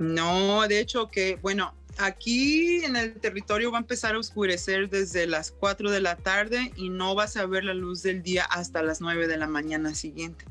No, 0.00 0.66
de 0.66 0.80
hecho 0.80 1.08
que, 1.08 1.38
bueno, 1.40 1.72
aquí 1.98 2.84
en 2.84 2.96
el 2.96 3.14
territorio 3.14 3.70
va 3.70 3.78
a 3.78 3.82
empezar 3.82 4.16
a 4.16 4.18
oscurecer 4.18 4.90
desde 4.90 5.28
las 5.28 5.52
4 5.52 5.88
de 5.88 6.00
la 6.00 6.16
tarde 6.16 6.72
y 6.74 6.88
no 6.88 7.14
vas 7.14 7.36
a 7.36 7.46
ver 7.46 7.62
la 7.62 7.74
luz 7.74 8.02
del 8.02 8.24
día 8.24 8.44
hasta 8.44 8.82
las 8.82 9.00
9 9.00 9.28
de 9.28 9.36
la 9.36 9.46
mañana 9.46 9.94
siguiente. 9.94 10.44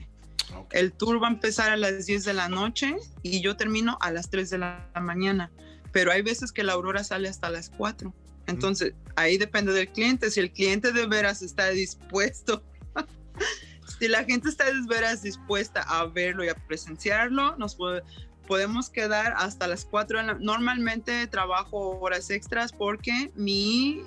El 0.71 0.93
tour 0.93 1.21
va 1.21 1.27
a 1.27 1.31
empezar 1.31 1.71
a 1.71 1.77
las 1.77 2.05
10 2.05 2.25
de 2.25 2.33
la 2.33 2.49
noche 2.49 2.95
y 3.23 3.41
yo 3.41 3.55
termino 3.55 3.97
a 4.01 4.11
las 4.11 4.29
3 4.29 4.49
de 4.49 4.57
la 4.57 4.89
mañana, 5.01 5.51
pero 5.91 6.11
hay 6.11 6.21
veces 6.21 6.51
que 6.51 6.63
la 6.63 6.73
aurora 6.73 7.03
sale 7.03 7.29
hasta 7.29 7.49
las 7.49 7.69
4. 7.69 8.13
Entonces, 8.47 8.93
ahí 9.15 9.37
depende 9.37 9.73
del 9.73 9.89
cliente. 9.89 10.29
Si 10.29 10.39
el 10.39 10.51
cliente 10.51 10.91
de 10.91 11.07
veras 11.07 11.41
está 11.41 11.69
dispuesto, 11.69 12.63
si 13.99 14.07
la 14.07 14.23
gente 14.23 14.49
está 14.49 14.65
de 14.65 14.73
veras 14.87 15.23
dispuesta 15.23 15.81
a 15.81 16.05
verlo 16.05 16.43
y 16.43 16.49
a 16.49 16.55
presenciarlo, 16.55 17.55
nos 17.57 17.75
puede, 17.75 18.03
podemos 18.47 18.89
quedar 18.89 19.33
hasta 19.37 19.67
las 19.67 19.85
4 19.85 20.19
de 20.19 20.23
la 20.25 20.33
Normalmente 20.35 21.27
trabajo 21.27 21.99
horas 21.99 22.29
extras 22.29 22.71
porque 22.71 23.31
mi, 23.35 24.03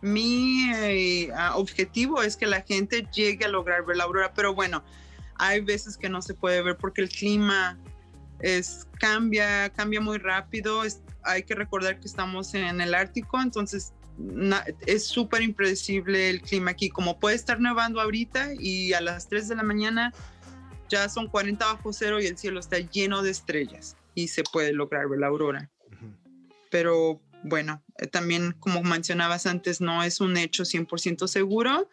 mi 0.00 0.70
eh, 0.74 1.30
objetivo 1.54 2.22
es 2.22 2.36
que 2.36 2.46
la 2.46 2.62
gente 2.62 3.06
llegue 3.12 3.44
a 3.44 3.48
lograr 3.48 3.84
ver 3.84 3.96
la 3.96 4.04
aurora, 4.04 4.32
pero 4.34 4.54
bueno, 4.54 4.82
hay 5.38 5.60
veces 5.60 5.96
que 5.96 6.08
no 6.08 6.22
se 6.22 6.34
puede 6.34 6.62
ver 6.62 6.76
porque 6.76 7.00
el 7.00 7.08
clima 7.08 7.78
es, 8.40 8.86
cambia, 8.98 9.70
cambia 9.70 10.00
muy 10.00 10.18
rápido. 10.18 10.82
hay 11.22 11.42
que 11.42 11.54
recordar 11.54 11.98
que 12.00 12.06
estamos 12.06 12.54
en 12.54 12.80
el 12.80 12.94
Ártico, 12.94 13.40
entonces 13.40 13.92
es 14.86 15.06
súper 15.06 15.42
impredecible 15.42 16.30
el 16.30 16.42
clima 16.42 16.72
aquí. 16.72 16.88
Como 16.90 17.20
puede 17.20 17.36
estar 17.36 17.60
nevando 17.60 18.00
ahorita 18.00 18.50
y 18.58 18.92
a 18.92 19.00
las 19.00 19.28
3 19.28 19.48
de 19.48 19.56
la 19.56 19.62
mañana 19.62 20.12
ya 20.88 21.08
son 21.08 21.28
40 21.28 21.64
bajo 21.64 21.92
cero 21.92 22.20
y 22.20 22.26
el 22.26 22.38
cielo 22.38 22.60
está 22.60 22.78
lleno 22.78 23.22
de 23.22 23.30
estrellas 23.30 23.96
y 24.14 24.28
se 24.28 24.42
puede 24.42 24.72
lograr 24.72 25.08
ver 25.08 25.20
la 25.20 25.26
aurora. 25.28 25.70
Pero 26.70 27.20
bueno, 27.42 27.82
eh, 27.98 28.06
también 28.06 28.52
como 28.58 28.82
mencionabas 28.82 29.46
antes, 29.46 29.80
no 29.80 30.02
es 30.02 30.20
un 30.20 30.36
hecho 30.36 30.64
100% 30.64 31.28
seguro. 31.28 31.88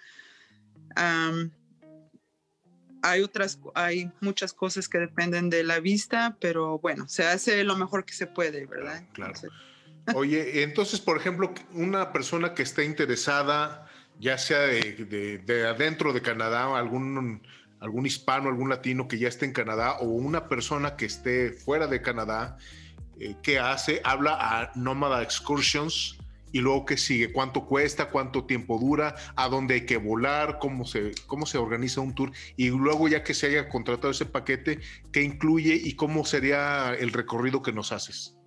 Hay 3.05 3.21
otras, 3.21 3.59
hay 3.73 4.11
muchas 4.21 4.53
cosas 4.53 4.89
que 4.89 4.97
dependen 4.97 5.49
de 5.49 5.63
la 5.63 5.79
vista, 5.79 6.37
pero 6.39 6.79
bueno, 6.79 7.07
se 7.07 7.25
hace 7.25 7.63
lo 7.63 7.75
mejor 7.75 8.05
que 8.05 8.13
se 8.13 8.27
puede, 8.27 8.65
¿verdad? 8.65 9.03
Claro. 9.13 9.33
Oye, 10.13 10.63
entonces, 10.63 10.99
por 10.99 11.17
ejemplo, 11.17 11.53
una 11.71 12.11
persona 12.11 12.53
que 12.53 12.61
esté 12.61 12.85
interesada, 12.85 13.87
ya 14.19 14.37
sea 14.37 14.59
de, 14.59 15.41
de 15.43 15.67
adentro 15.67 16.13
de 16.13 16.21
Canadá, 16.21 16.77
algún 16.77 17.41
algún 17.79 18.05
hispano, 18.05 18.49
algún 18.49 18.69
latino 18.69 19.07
que 19.07 19.19
ya 19.19 19.27
esté 19.27 19.45
en 19.45 19.53
Canadá 19.53 19.97
o 19.99 20.05
una 20.05 20.47
persona 20.47 20.95
que 20.95 21.05
esté 21.05 21.51
fuera 21.51 21.87
de 21.87 22.01
Canadá, 22.01 22.57
eh, 23.19 23.35
¿qué 23.43 23.59
hace? 23.59 24.01
Habla 24.03 24.37
a 24.39 24.71
Nómada 24.75 25.21
Excursions 25.21 26.17
y 26.55 26.61
luego 26.61 26.85
qué 26.85 26.95
sigue, 26.95 27.33
cuánto 27.33 27.65
cuesta, 27.65 28.09
cuánto 28.09 28.45
tiempo 28.45 28.79
dura, 28.79 29.13
a 29.35 29.49
dónde 29.49 29.73
hay 29.73 29.85
que 29.85 29.97
volar, 29.97 30.57
cómo 30.57 30.85
se, 30.85 31.11
cómo 31.27 31.45
se 31.45 31.57
organiza 31.57 31.99
un 31.99 32.15
tour 32.15 32.31
y 32.55 32.69
luego 32.69 33.09
ya 33.09 33.25
que 33.25 33.33
se 33.33 33.47
haya 33.47 33.67
contratado 33.67 34.11
ese 34.11 34.25
paquete, 34.25 34.79
qué 35.11 35.21
incluye 35.21 35.75
y 35.75 35.97
cómo 35.97 36.23
sería 36.23 36.93
el 36.93 37.11
recorrido 37.11 37.61
que 37.61 37.73
nos 37.73 37.91
haces. 37.91 38.37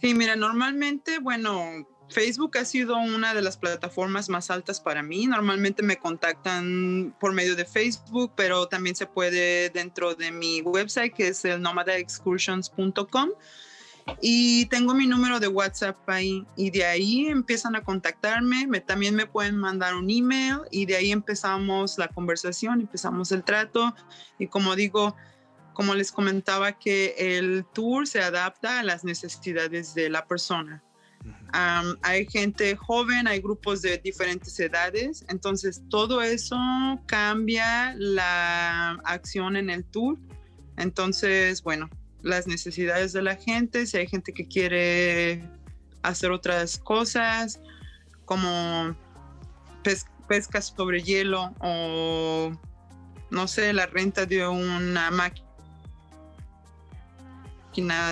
Sí, 0.00 0.14
mira, 0.14 0.34
normalmente, 0.34 1.18
bueno, 1.18 1.86
Facebook 2.08 2.56
ha 2.56 2.64
sido 2.64 2.96
una 2.96 3.34
de 3.34 3.42
las 3.42 3.58
plataformas 3.58 4.30
más 4.30 4.50
altas 4.50 4.80
para 4.80 5.02
mí. 5.02 5.26
Normalmente 5.26 5.82
me 5.82 5.98
contactan 5.98 7.14
por 7.20 7.34
medio 7.34 7.54
de 7.54 7.66
Facebook, 7.66 8.32
pero 8.34 8.66
también 8.66 8.96
se 8.96 9.06
puede 9.06 9.68
dentro 9.68 10.14
de 10.14 10.32
mi 10.32 10.62
website 10.62 11.12
que 11.12 11.28
es 11.28 11.44
el 11.44 11.60
nomadaexcursions.com 11.60 13.28
y 14.20 14.66
tengo 14.66 14.94
mi 14.94 15.06
número 15.06 15.40
de 15.40 15.48
WhatsApp 15.48 15.96
ahí 16.08 16.46
y 16.56 16.70
de 16.70 16.84
ahí 16.84 17.26
empiezan 17.26 17.76
a 17.76 17.82
contactarme, 17.82 18.66
me, 18.66 18.80
también 18.80 19.14
me 19.14 19.26
pueden 19.26 19.56
mandar 19.56 19.94
un 19.94 20.08
email 20.10 20.60
y 20.70 20.86
de 20.86 20.96
ahí 20.96 21.12
empezamos 21.12 21.98
la 21.98 22.08
conversación, 22.08 22.80
empezamos 22.80 23.32
el 23.32 23.44
trato 23.44 23.94
y 24.38 24.46
como 24.46 24.76
digo, 24.76 25.16
como 25.74 25.94
les 25.94 26.12
comentaba 26.12 26.78
que 26.78 27.14
el 27.18 27.66
tour 27.72 28.06
se 28.06 28.22
adapta 28.22 28.80
a 28.80 28.82
las 28.82 29.04
necesidades 29.04 29.94
de 29.94 30.08
la 30.08 30.26
persona 30.26 30.82
hay 32.02 32.26
gente 32.26 32.76
joven, 32.76 33.26
hay 33.26 33.40
grupos 33.40 33.82
de 33.82 33.98
diferentes 33.98 34.58
edades, 34.60 35.24
entonces 35.28 35.82
todo 35.88 36.22
eso 36.22 36.56
cambia 37.06 37.94
la 37.96 38.92
acción 39.04 39.56
en 39.56 39.70
el 39.70 39.84
tour. 39.84 40.18
Entonces, 40.76 41.62
bueno, 41.62 41.88
las 42.22 42.46
necesidades 42.46 43.12
de 43.12 43.22
la 43.22 43.36
gente, 43.36 43.86
si 43.86 43.96
hay 43.98 44.06
gente 44.06 44.32
que 44.32 44.46
quiere 44.46 45.42
hacer 46.02 46.30
otras 46.30 46.78
cosas, 46.78 47.60
como 48.24 48.96
pesca 50.28 50.60
sobre 50.60 51.02
hielo 51.02 51.54
o, 51.60 52.52
no 53.30 53.48
sé, 53.48 53.72
la 53.72 53.86
renta 53.86 54.26
de 54.26 54.46
una 54.46 55.10
máquina 55.10 55.44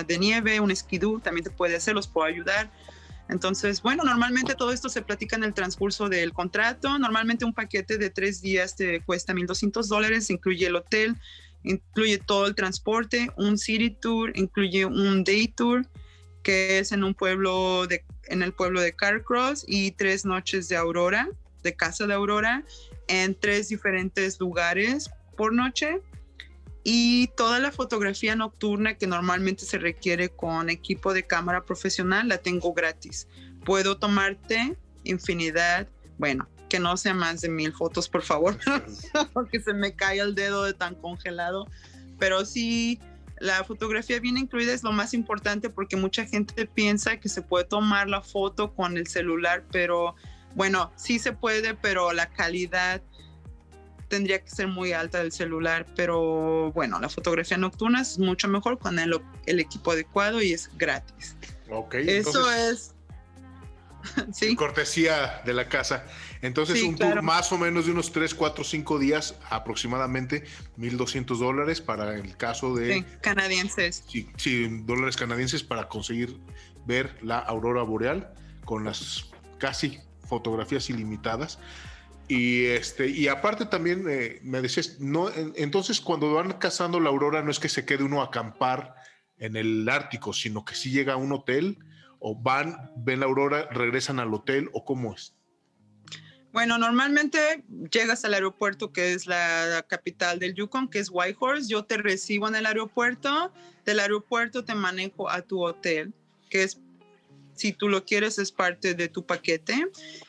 de 0.07 0.17
nieve, 0.17 0.59
un 0.59 0.71
esquidú, 0.71 1.19
también 1.19 1.43
se 1.43 1.51
puede 1.51 1.75
hacer, 1.75 1.95
los 1.95 2.07
puedo 2.07 2.27
ayudar. 2.27 2.71
Entonces, 3.27 3.81
bueno, 3.81 4.03
normalmente 4.03 4.53
todo 4.53 4.71
esto 4.71 4.87
se 4.87 5.01
platica 5.01 5.35
en 5.35 5.43
el 5.43 5.53
transcurso 5.53 6.09
del 6.09 6.31
contrato. 6.31 6.99
Normalmente 6.99 7.43
un 7.43 7.53
paquete 7.53 7.97
de 7.97 8.11
tres 8.11 8.41
días 8.41 8.75
te 8.75 9.01
cuesta 9.01 9.33
1.200 9.33 9.87
dólares, 9.87 10.29
incluye 10.29 10.67
el 10.67 10.75
hotel, 10.75 11.15
incluye 11.65 12.17
todo 12.17 12.47
el 12.47 12.55
transporte, 12.55 13.29
un 13.37 13.57
city 13.57 13.89
tour, 13.89 14.31
incluye 14.35 14.85
un 14.85 15.23
day 15.23 15.47
tour 15.47 15.85
que 16.45 16.77
es 16.77 16.91
en 16.91 17.03
un 17.03 17.15
pueblo 17.15 17.87
de, 17.87 18.05
en 18.25 18.43
el 18.43 18.53
pueblo 18.53 18.79
de 18.79 18.95
Carcross 18.95 19.65
y 19.67 19.91
tres 19.91 20.25
noches 20.25 20.69
de 20.69 20.77
Aurora, 20.77 21.27
de 21.63 21.75
Casa 21.75 22.05
de 22.05 22.13
Aurora, 22.13 22.63
en 23.07 23.33
tres 23.33 23.69
diferentes 23.69 24.39
lugares 24.39 25.09
por 25.35 25.53
noche. 25.53 26.01
Y 26.83 27.29
toda 27.35 27.59
la 27.59 27.71
fotografía 27.71 28.35
nocturna 28.35 28.95
que 28.95 29.07
normalmente 29.07 29.65
se 29.65 29.79
requiere 29.79 30.29
con 30.29 30.69
equipo 30.69 31.15
de 31.15 31.25
cámara 31.25 31.65
profesional 31.65 32.27
la 32.27 32.37
tengo 32.37 32.73
gratis. 32.73 33.27
Puedo 33.65 33.97
tomarte 33.97 34.77
infinidad, 35.03 35.87
bueno, 36.19 36.47
que 36.75 36.79
no 36.81 36.97
sea 36.97 37.13
más 37.13 37.39
de 37.39 37.47
mil 37.47 37.71
fotos, 37.71 38.09
por 38.09 38.21
favor, 38.21 38.57
porque 39.33 39.61
se 39.61 39.73
me 39.73 39.95
cae 39.95 40.19
el 40.19 40.35
dedo 40.35 40.65
de 40.65 40.73
tan 40.73 40.93
congelado. 40.95 41.69
Pero 42.19 42.43
sí, 42.43 42.99
la 43.39 43.63
fotografía 43.63 44.19
bien 44.19 44.35
incluida 44.35 44.73
es 44.73 44.83
lo 44.83 44.91
más 44.91 45.13
importante 45.13 45.69
porque 45.69 45.95
mucha 45.95 46.25
gente 46.25 46.65
piensa 46.65 47.15
que 47.17 47.29
se 47.29 47.41
puede 47.41 47.63
tomar 47.63 48.09
la 48.09 48.21
foto 48.21 48.73
con 48.73 48.97
el 48.97 49.07
celular, 49.07 49.63
pero 49.71 50.15
bueno, 50.53 50.91
sí 50.97 51.17
se 51.17 51.31
puede, 51.31 51.75
pero 51.75 52.11
la 52.11 52.29
calidad 52.29 53.01
tendría 54.09 54.43
que 54.43 54.49
ser 54.49 54.67
muy 54.67 54.91
alta 54.91 55.19
del 55.19 55.31
celular, 55.31 55.85
pero 55.95 56.73
bueno, 56.73 56.99
la 56.99 57.07
fotografía 57.07 57.55
nocturna 57.55 58.01
es 58.01 58.19
mucho 58.19 58.49
mejor 58.49 58.79
con 58.79 58.99
el, 58.99 59.13
equipo 59.45 59.91
adecuado 59.91 60.41
y 60.41 60.51
es 60.51 60.69
gratis. 60.77 61.37
Ok. 61.69 61.95
Eso 61.95 62.51
es 62.51 62.94
¿Sí? 64.33 64.55
cortesía 64.55 65.41
de 65.45 65.53
la 65.53 65.67
casa. 65.67 66.05
Entonces, 66.41 66.81
un 66.83 66.95
tour 66.95 67.21
más 67.21 67.51
o 67.51 67.57
menos 67.57 67.85
de 67.85 67.91
unos 67.91 68.11
3, 68.11 68.33
4, 68.33 68.63
5 68.63 68.99
días, 68.99 69.35
aproximadamente 69.49 70.45
1.200 70.77 71.37
dólares 71.37 71.81
para 71.81 72.15
el 72.15 72.37
caso 72.37 72.75
de... 72.75 72.95
Sí, 72.95 73.05
canadienses. 73.21 74.03
Sí, 74.07 74.29
sí, 74.37 74.67
dólares 74.83 75.15
canadienses 75.15 75.63
para 75.63 75.87
conseguir 75.87 76.37
ver 76.85 77.17
la 77.21 77.39
aurora 77.39 77.83
boreal 77.83 78.33
con 78.65 78.83
las 78.83 79.31
casi 79.57 79.99
fotografías 80.27 80.89
ilimitadas. 80.89 81.59
Y 82.27 82.65
este, 82.65 83.07
y 83.07 83.27
aparte 83.27 83.65
también 83.65 84.05
eh, 84.09 84.39
me 84.41 84.61
decías, 84.61 84.99
no, 84.99 85.29
entonces 85.55 86.01
cuando 86.01 86.33
van 86.33 86.53
cazando 86.53 86.99
la 86.99 87.09
aurora 87.09 87.43
no 87.43 87.51
es 87.51 87.59
que 87.59 87.69
se 87.69 87.85
quede 87.85 88.03
uno 88.03 88.21
a 88.21 88.25
acampar 88.25 88.95
en 89.37 89.55
el 89.55 89.87
Ártico, 89.87 90.33
sino 90.33 90.65
que 90.65 90.75
si 90.75 90.89
llega 90.89 91.13
a 91.13 91.17
un 91.17 91.31
hotel 91.31 91.77
o 92.27 92.33
van, 92.33 92.89
ven 92.97 93.19
la 93.19 93.27
aurora, 93.27 93.69
regresan 93.69 94.19
al 94.19 94.33
hotel 94.33 94.71
o 94.73 94.83
cómo 94.83 95.13
es? 95.13 95.35
Bueno, 96.51 96.79
normalmente 96.79 97.63
llegas 97.91 98.25
al 98.25 98.33
aeropuerto 98.33 98.91
que 98.91 99.13
es 99.13 99.27
la 99.27 99.85
capital 99.87 100.39
del 100.39 100.55
Yukon, 100.55 100.89
que 100.89 100.97
es 100.97 101.11
Whitehorse. 101.11 101.69
Yo 101.69 101.85
te 101.85 101.97
recibo 101.97 102.47
en 102.47 102.55
el 102.55 102.65
aeropuerto. 102.65 103.53
Del 103.85 103.99
aeropuerto 103.99 104.65
te 104.65 104.73
manejo 104.73 105.29
a 105.29 105.43
tu 105.43 105.63
hotel, 105.63 106.15
que 106.49 106.63
es, 106.63 106.81
si 107.53 107.73
tú 107.73 107.89
lo 107.89 108.05
quieres, 108.05 108.39
es 108.39 108.51
parte 108.51 108.95
de 108.95 109.07
tu 109.07 109.23
paquete. 109.23 109.85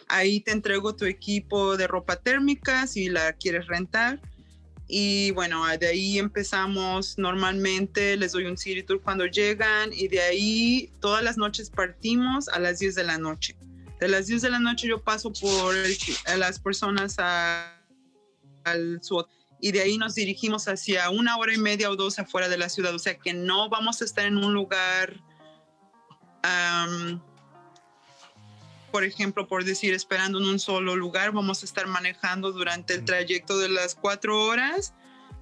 Ahí 0.06 0.40
te 0.40 0.52
entrego 0.52 0.94
tu 0.94 1.06
equipo 1.06 1.78
de 1.78 1.86
ropa 1.86 2.16
térmica 2.16 2.86
si 2.86 3.08
la 3.08 3.32
quieres 3.32 3.68
rentar. 3.68 4.20
Y 4.88 5.32
bueno, 5.32 5.64
de 5.78 5.86
ahí 5.86 6.18
empezamos 6.18 7.18
normalmente, 7.18 8.16
les 8.16 8.32
doy 8.32 8.44
un 8.44 8.56
city 8.56 8.82
tour 8.82 9.02
cuando 9.02 9.26
llegan 9.26 9.92
y 9.92 10.06
de 10.08 10.20
ahí 10.20 10.92
todas 11.00 11.24
las 11.24 11.36
noches 11.36 11.70
partimos 11.70 12.48
a 12.48 12.60
las 12.60 12.78
10 12.78 12.94
de 12.94 13.04
la 13.04 13.18
noche. 13.18 13.56
De 13.98 14.08
las 14.08 14.26
10 14.26 14.42
de 14.42 14.50
la 14.50 14.60
noche 14.60 14.86
yo 14.86 15.02
paso 15.02 15.32
por 15.32 15.74
las 16.36 16.60
personas 16.60 17.16
a, 17.18 17.82
al 18.64 19.00
SWAT 19.02 19.26
y 19.60 19.72
de 19.72 19.80
ahí 19.80 19.98
nos 19.98 20.14
dirigimos 20.14 20.68
hacia 20.68 21.10
una 21.10 21.36
hora 21.36 21.54
y 21.54 21.58
media 21.58 21.90
o 21.90 21.96
dos 21.96 22.18
afuera 22.18 22.48
de 22.48 22.58
la 22.58 22.68
ciudad. 22.68 22.94
O 22.94 22.98
sea 22.98 23.18
que 23.18 23.32
no 23.32 23.68
vamos 23.68 24.02
a 24.02 24.04
estar 24.04 24.26
en 24.26 24.36
un 24.36 24.52
lugar 24.52 25.20
por 28.90 29.04
ejemplo, 29.04 29.46
por 29.46 29.64
decir, 29.64 29.94
esperando 29.94 30.38
en 30.38 30.46
un 30.46 30.58
solo 30.58 30.96
lugar, 30.96 31.32
vamos 31.32 31.62
a 31.62 31.66
estar 31.66 31.86
manejando 31.86 32.52
durante 32.52 32.94
el 32.94 33.04
trayecto 33.04 33.58
de 33.58 33.68
las 33.68 33.94
cuatro 33.94 34.44
horas 34.44 34.94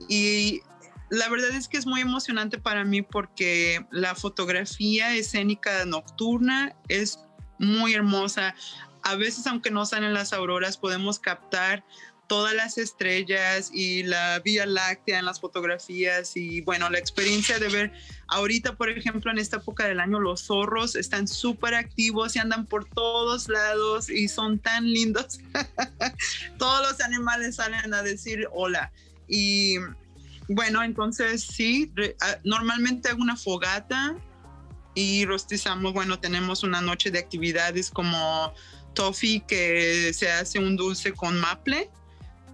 y 0.08 0.62
la 1.10 1.28
verdad 1.28 1.50
es 1.50 1.68
que 1.68 1.76
es 1.76 1.86
muy 1.86 2.00
emocionante 2.00 2.58
para 2.58 2.84
mí 2.84 3.02
porque 3.02 3.86
la 3.90 4.14
fotografía 4.14 5.14
escénica 5.14 5.84
nocturna 5.84 6.74
es 6.88 7.20
muy 7.58 7.94
hermosa. 7.94 8.54
A 9.02 9.14
veces, 9.16 9.46
aunque 9.46 9.70
no 9.70 9.86
salen 9.86 10.14
las 10.14 10.32
auroras, 10.32 10.78
podemos 10.78 11.18
captar 11.18 11.84
todas 12.26 12.54
las 12.54 12.78
estrellas 12.78 13.70
y 13.72 14.02
la 14.02 14.40
Vía 14.40 14.66
Láctea 14.66 15.18
en 15.18 15.24
las 15.24 15.40
fotografías 15.40 16.36
y 16.36 16.62
bueno, 16.62 16.88
la 16.90 16.98
experiencia 16.98 17.58
de 17.58 17.68
ver 17.68 17.92
ahorita, 18.28 18.76
por 18.76 18.88
ejemplo, 18.88 19.30
en 19.30 19.38
esta 19.38 19.58
época 19.58 19.86
del 19.86 20.00
año, 20.00 20.20
los 20.20 20.42
zorros 20.42 20.96
están 20.96 21.28
súper 21.28 21.74
activos 21.74 22.36
y 22.36 22.38
andan 22.38 22.66
por 22.66 22.86
todos 22.86 23.48
lados 23.48 24.08
y 24.08 24.28
son 24.28 24.58
tan 24.58 24.84
lindos. 24.84 25.40
todos 26.58 26.90
los 26.90 27.00
animales 27.00 27.56
salen 27.56 27.92
a 27.92 28.02
decir 28.02 28.48
hola. 28.52 28.90
Y 29.28 29.76
bueno, 30.48 30.82
entonces 30.82 31.42
sí, 31.42 31.92
ah, 32.20 32.38
normalmente 32.44 33.08
hago 33.08 33.22
una 33.22 33.36
fogata 33.36 34.16
y 34.94 35.26
rostizamos, 35.26 35.92
bueno, 35.92 36.20
tenemos 36.20 36.62
una 36.62 36.80
noche 36.80 37.10
de 37.10 37.18
actividades 37.18 37.90
como 37.90 38.54
toffee 38.94 39.44
que 39.46 40.12
se 40.14 40.30
hace 40.30 40.58
un 40.58 40.76
dulce 40.76 41.12
con 41.12 41.38
maple 41.40 41.90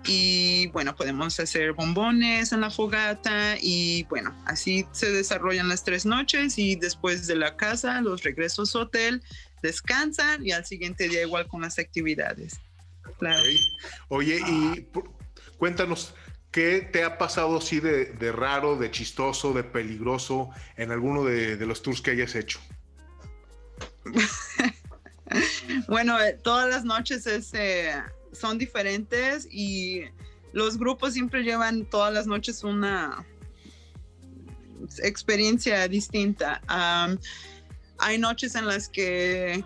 y 0.07 0.69
bueno, 0.69 0.97
podemos 0.97 1.39
hacer 1.39 1.73
bombones 1.73 2.53
en 2.53 2.63
la 2.63 2.71
fogata 2.71 3.57
y 3.61 4.05
bueno, 4.05 4.35
así 4.47 4.87
se 4.93 5.11
desarrollan 5.11 5.69
las 5.69 5.85
tres 5.85 6.07
noches 6.07 6.59
y 6.59 6.77
después 6.77 7.27
de 7.27 7.37
la 7.37 7.57
casa 7.57 8.01
los 8.01 8.23
regresos 8.23 8.75
a 8.75 8.81
hotel, 8.81 9.23
descansan 9.63 10.45
y 10.47 10.53
al 10.53 10.65
siguiente 10.65 11.09
día 11.09 11.23
igual 11.23 11.47
con 11.49 11.63
las 11.63 11.79
actividades. 11.79 12.59
Claro. 13.19 13.43
Oye, 14.09 14.41
y 14.47 14.89
cuéntanos, 15.59 16.15
¿qué 16.51 16.81
te 16.81 17.05
ha 17.05 17.19
pasado 17.19 17.59
así 17.59 17.81
de, 17.81 18.33
raro, 18.33 18.77
de 18.77 18.91
chistoso, 18.91 19.53
de 19.53 19.65
peligroso 19.65 20.51
en 20.77 20.93
alguno 20.93 21.25
de, 21.25 21.57
los 21.67 21.83
tours 21.83 22.01
que 22.01 22.13
hayas 22.13 22.35
hecho? 22.35 22.59
bueno, 25.89 26.19
eh, 26.23 26.39
todas 26.43 26.71
las 26.71 26.85
noches 26.85 27.27
es... 27.27 27.53
Eh, 27.53 27.93
son 28.33 28.59
diferentes 28.59 29.47
y 29.51 30.03
los 30.53 30.79
grupos 30.79 31.15
siempre 31.15 31.43
llevan 31.43 31.85
todas 31.85 32.13
las 32.13 32.27
noches 32.27 32.65
una 32.65 33.25
experiencia 35.03 35.87
distinta. 35.89 36.61
hay 37.99 38.19
noches 38.19 38.55
en 38.55 38.67
las 38.67 38.89
que 38.89 39.65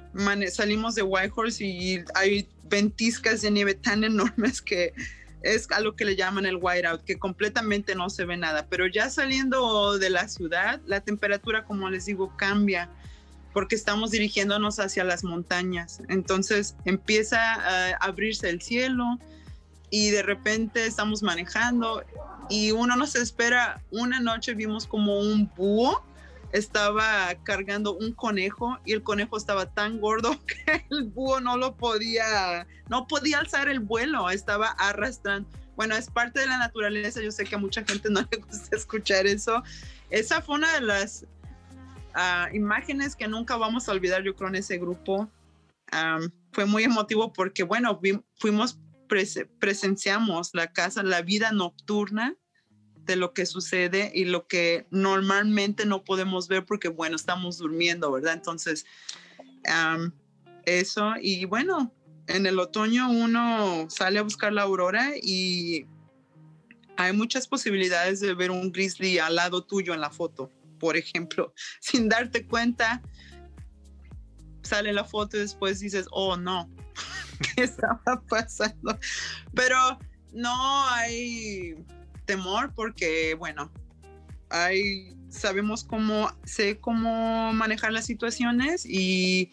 salimos 0.51 0.95
de 0.95 1.03
Whitehorse 1.03 1.65
y 1.65 2.05
hay 2.15 2.49
ventiscas 2.65 3.43
de 3.43 3.51
nieve 3.51 3.75
tan 3.75 4.05
enormes 4.05 4.61
que 4.61 4.93
es 5.43 5.71
a 5.71 5.81
lo 5.81 5.95
que 5.95 6.05
le 6.07 6.17
llaman 6.17 6.47
el 6.47 6.57
whiteout, 6.57 7.05
que 7.05 7.19
completamente 7.19 7.95
no 7.95 8.09
se 8.09 8.25
ve 8.25 8.37
nada. 8.37 8.67
Pero 8.69 8.87
ya 8.87 9.11
saliendo 9.11 9.99
de 9.99 10.11
la 10.11 10.27
ciudad, 10.27 10.81
la 10.87 11.01
temperatura, 11.01 11.65
como 11.65 11.91
les 11.91 12.07
digo, 12.07 12.35
cambia 12.37 12.89
porque 13.55 13.77
estamos 13.77 14.11
dirigiéndonos 14.11 14.79
hacia 14.79 15.05
las 15.05 15.25
montañas. 15.25 16.03
Entonces 16.09 16.77
empieza 16.85 17.39
a 17.41 17.95
abrirse 18.01 18.51
el 18.51 18.61
cielo 18.61 19.19
y 19.89 20.11
de 20.11 20.23
repente 20.23 20.85
estamos 20.85 21.23
manejando 21.23 22.05
y 22.51 22.73
uno 22.73 22.97
nos 22.97 23.15
espera. 23.15 23.81
Una 23.91 24.21
noche 24.21 24.53
vimos 24.53 24.87
como 24.87 25.19
un 25.19 25.51
búho 25.57 26.05
estaba 26.55 27.35
cargando 27.43 27.97
un 27.97 28.13
conejo 28.13 28.79
y 28.85 28.93
el 28.93 29.03
conejo 29.03 29.37
estaba 29.37 29.67
tan 29.67 30.01
gordo 30.01 30.39
que 30.47 30.85
el 30.91 31.05
búho 31.05 31.41
no 31.41 31.57
lo 31.57 31.75
podía, 31.77 32.67
no 32.89 33.09
podía 33.09 33.41
alzar 33.41 33.69
el 33.69 33.81
vuelo, 33.81 34.31
estaba 34.31 34.69
arrastrando. 34.69 35.49
Bueno, 35.75 35.97
es 35.97 36.09
parte 36.09 36.39
de 36.39 36.47
la 36.47 36.59
naturaleza, 36.59 37.21
yo 37.21 37.33
sé 37.33 37.45
que 37.45 37.57
a 37.57 37.59
mucha 37.59 37.85
gente 37.85 38.09
no 38.09 38.21
le 38.31 38.37
gusta 38.39 38.77
escuchar 38.77 39.27
eso. 39.27 39.65
Esa 40.11 40.41
fue 40.43 40.55
una 40.55 40.73
de 40.75 40.83
las 40.83 41.27
imágenes 42.53 43.17
que 43.17 43.29
nunca 43.29 43.57
vamos 43.57 43.89
a 43.89 43.93
olvidar, 43.93 44.23
yo 44.23 44.35
creo, 44.35 44.49
en 44.49 44.57
ese 44.57 44.79
grupo. 44.79 45.31
fue 46.53 46.67
muy 46.67 46.85
emotivo 46.85 47.33
porque, 47.33 47.63
bueno, 47.63 48.01
fuimos, 48.37 48.79
presenciamos 49.59 50.51
la 50.55 50.73
casa, 50.73 51.03
la 51.03 51.23
vida 51.23 51.53
nocturna 51.53 52.37
de 53.05 53.17
lo 53.17 53.35
que 53.35 53.45
sucede 53.45 54.11
y 54.15 54.25
lo 54.25 54.47
que 54.47 54.87
normalmente 54.91 55.85
no 55.85 56.05
podemos 56.05 56.49
ver 56.49 56.65
porque, 56.65 56.89
bueno, 56.89 57.17
estamos 57.17 57.59
durmiendo, 57.59 58.11
¿verdad? 58.11 58.35
Entonces, 58.35 58.87
eso, 60.65 61.15
y 61.21 61.45
bueno, 61.45 61.93
en 62.27 62.47
el 62.47 62.59
otoño 62.59 63.11
uno 63.11 63.87
sale 63.91 64.19
a 64.19 64.23
buscar 64.23 64.53
la 64.53 64.63
aurora 64.63 65.13
y 65.21 65.87
hay 66.97 67.13
muchas 67.13 67.47
posibilidades 67.49 68.21
de 68.21 68.35
ver 68.35 68.51
un 68.51 68.73
grizzly 68.73 69.19
al 69.19 69.35
lado 69.35 69.65
tuyo 69.65 69.93
en 69.93 70.01
la 70.01 70.11
foto 70.11 70.51
por 70.79 70.97
ejemplo, 70.97 71.53
sin 71.81 72.09
darte 72.09 72.47
cuenta, 72.47 73.03
sale 74.63 74.93
la 74.93 75.05
foto 75.05 75.37
y 75.37 75.41
después 75.41 75.81
dices, 75.81 76.07
oh 76.11 76.37
no, 76.37 76.71
¿qué 77.57 77.65
estaba 77.65 78.23
pasando? 78.29 78.99
Pero 79.55 79.99
no 80.33 80.89
hay 80.89 81.75
temor 82.25 82.73
porque, 82.75 83.35
bueno, 83.35 83.73
hay, 84.51 85.17
sabemos 85.29 85.85
cómo, 85.85 86.31
sé 86.45 86.79
cómo 86.79 87.53
manejar 87.53 87.93
las 87.93 88.07
situaciones 88.07 88.87
y 88.87 89.53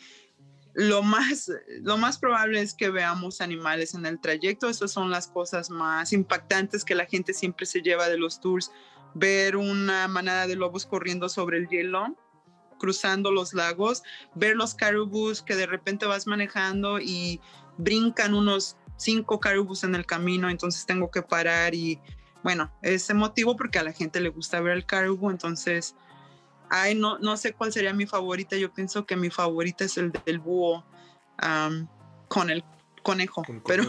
lo 0.73 1.03
más, 1.03 1.51
lo 1.81 1.97
más 1.97 2.17
probable 2.17 2.61
es 2.61 2.73
que 2.73 2.89
veamos 2.89 3.41
animales 3.41 3.93
en 3.93 4.05
el 4.05 4.19
trayecto. 4.19 4.69
Esas 4.69 4.91
son 4.91 5.09
las 5.09 5.27
cosas 5.27 5.69
más 5.69 6.13
impactantes 6.13 6.85
que 6.85 6.95
la 6.95 7.05
gente 7.05 7.33
siempre 7.33 7.65
se 7.65 7.81
lleva 7.81 8.07
de 8.07 8.17
los 8.17 8.39
tours. 8.39 8.71
Ver 9.13 9.55
una 9.55 10.07
manada 10.07 10.47
de 10.47 10.55
lobos 10.55 10.85
corriendo 10.85 11.29
sobre 11.29 11.57
el 11.57 11.67
hielo, 11.67 12.15
cruzando 12.79 13.31
los 13.31 13.53
lagos, 13.53 14.03
ver 14.35 14.55
los 14.55 14.73
caribús 14.73 15.41
que 15.41 15.55
de 15.55 15.65
repente 15.65 16.05
vas 16.05 16.27
manejando 16.27 16.99
y 16.99 17.39
brincan 17.77 18.33
unos 18.33 18.77
cinco 18.97 19.39
caribús 19.39 19.83
en 19.83 19.95
el 19.95 20.05
camino, 20.05 20.49
entonces 20.49 20.85
tengo 20.85 21.11
que 21.11 21.21
parar 21.21 21.75
y 21.75 21.99
bueno, 22.43 22.71
es 22.81 23.09
emotivo 23.09 23.55
porque 23.55 23.79
a 23.79 23.83
la 23.83 23.93
gente 23.93 24.19
le 24.19 24.29
gusta 24.29 24.61
ver 24.61 24.77
el 24.77 24.85
caribú, 24.85 25.29
entonces 25.29 25.95
Ay, 26.73 26.95
no, 26.95 27.19
no 27.19 27.35
sé 27.35 27.51
cuál 27.51 27.73
sería 27.73 27.93
mi 27.93 28.05
favorita. 28.05 28.55
Yo 28.55 28.73
pienso 28.73 29.05
que 29.05 29.17
mi 29.17 29.29
favorita 29.29 29.83
es 29.83 29.97
el 29.97 30.13
del 30.25 30.39
búho 30.39 30.85
con 32.29 32.49
el 32.49 32.63
conejo. 33.03 33.43
Pero 33.67 33.83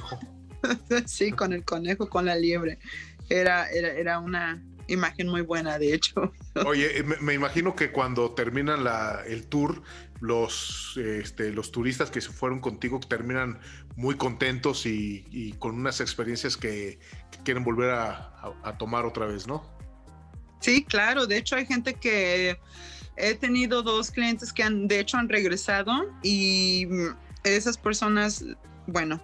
sí, 1.06 1.30
con 1.30 1.52
el 1.52 1.64
conejo, 1.64 2.08
con 2.08 2.24
la 2.24 2.34
liebre. 2.34 2.80
Era, 3.28 3.70
era, 3.70 3.88
era 3.92 4.18
una 4.18 4.60
imagen 4.88 5.28
muy 5.28 5.42
buena, 5.42 5.78
de 5.78 5.94
hecho. 5.94 6.32
Oye, 6.66 6.98
eh, 6.98 7.02
me, 7.02 7.34
imagino 7.34 7.74
que 7.74 7.92
cuando 7.92 8.32
terminan 8.32 8.84
la, 8.84 9.22
el 9.26 9.46
tour, 9.46 9.82
los, 10.20 10.96
este, 10.96 11.50
los 11.52 11.72
turistas 11.72 12.10
que 12.10 12.20
se 12.20 12.30
fueron 12.30 12.60
contigo 12.60 13.00
terminan 13.00 13.58
muy 13.96 14.16
contentos 14.16 14.86
y, 14.86 15.54
con 15.58 15.74
unas 15.74 16.00
experiencias 16.00 16.56
que, 16.56 16.98
quieren 17.44 17.64
volver 17.64 17.90
a 17.90 18.76
tomar 18.78 19.04
otra 19.04 19.26
vez, 19.26 19.48
¿no? 19.48 19.82
Sí, 20.62 20.84
claro. 20.84 21.26
De 21.26 21.36
hecho, 21.36 21.56
hay 21.56 21.66
gente 21.66 21.94
que 21.94 22.56
he 23.16 23.34
tenido 23.34 23.82
dos 23.82 24.10
clientes 24.10 24.52
que 24.52 24.62
han, 24.62 24.88
de 24.88 25.00
hecho, 25.00 25.18
han 25.18 25.28
regresado 25.28 25.92
y 26.22 26.86
esas 27.44 27.76
personas, 27.76 28.44
bueno, 28.86 29.20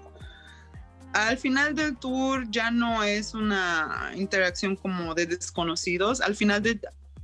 al 1.12 1.38
final 1.38 1.74
del 1.74 1.96
tour 1.96 2.46
ya 2.50 2.70
no 2.70 3.02
es 3.02 3.34
una 3.34 4.12
interacción 4.14 4.76
como 4.76 5.14
de 5.14 5.26
desconocidos. 5.26 6.20
Al 6.20 6.36
final 6.36 6.62
de, 6.62 6.80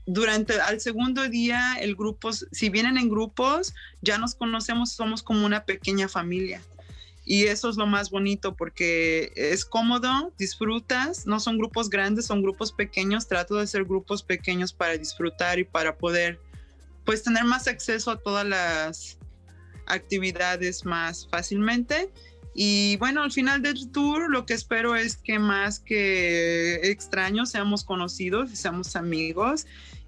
durante 0.07 0.61
al 0.61 0.81
segundo 0.81 1.29
día, 1.29 1.77
el 1.81 1.95
grupo, 1.95 2.33
si 2.33 2.69
vienen 2.71 2.99
en 2.99 3.09
grupos, 3.09 3.75
ya 4.03 4.19
nos 4.19 4.35
conocemos, 4.35 4.93
somos 4.93 5.23
como 5.23 5.47
una 5.47 5.65
pequeña 5.65 6.09
familia. 6.09 6.61
Y 7.27 7.45
eso 7.45 7.71
es 7.71 7.77
lo 7.77 7.87
más 7.87 8.11
bonito 8.11 8.55
porque 8.55 9.33
es 9.35 9.65
cómodo, 9.65 10.33
disfrutas, 10.39 11.27
no 11.27 11.41
son 11.41 11.57
grupos 11.57 11.89
grandes, 11.89 12.27
son 12.27 12.43
grupos 12.43 12.71
pequeños, 12.73 13.27
trato 13.27 13.55
de 13.55 13.63
hacer 13.63 13.85
grupos 13.85 14.23
pequeños 14.23 14.75
para 14.75 14.99
disfrutar 14.99 15.59
y 15.59 15.65
para 15.65 15.97
poder 15.97 16.39
pues 17.07 17.23
tener 17.23 17.45
más 17.45 17.67
acceso 17.67 18.11
a 18.11 18.19
todas 18.19 18.47
las 18.47 19.19
actividades 19.87 20.85
más 20.85 21.27
fácilmente. 21.31 22.11
Y 22.55 22.97
bueno, 22.99 23.23
al 23.23 23.33
final 23.33 23.63
del 23.63 23.91
tour 23.91 24.31
lo 24.31 24.47
que 24.47 24.55
espero 24.55 24.95
es 24.95 25.17
que 25.17 25.39
más 25.39 25.81
que 25.81 26.77
extraños 26.91 27.51
seamos 27.51 27.85
conocidos 27.85 28.53
y 28.53 28.57
seamos 28.57 28.95
amigos 28.95 29.67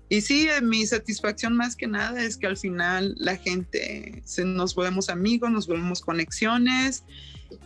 y 0.09 0.20
sí, 0.20 0.48
eh, 0.48 0.61
mi 0.61 0.87
satisfacción 0.87 1.56
más 1.56 1.74
que 1.74 1.88
nada 1.88 2.22
es 2.22 2.37
que 2.37 2.46
al 2.46 2.56
final 2.56 3.14
la 3.18 3.37
gente 3.37 4.22
se, 4.24 4.44
nos 4.44 4.74
volvemos 4.74 5.09
amigos, 5.09 5.50
nos 5.50 5.66
volvemos 5.66 6.00
conexiones 6.00 7.04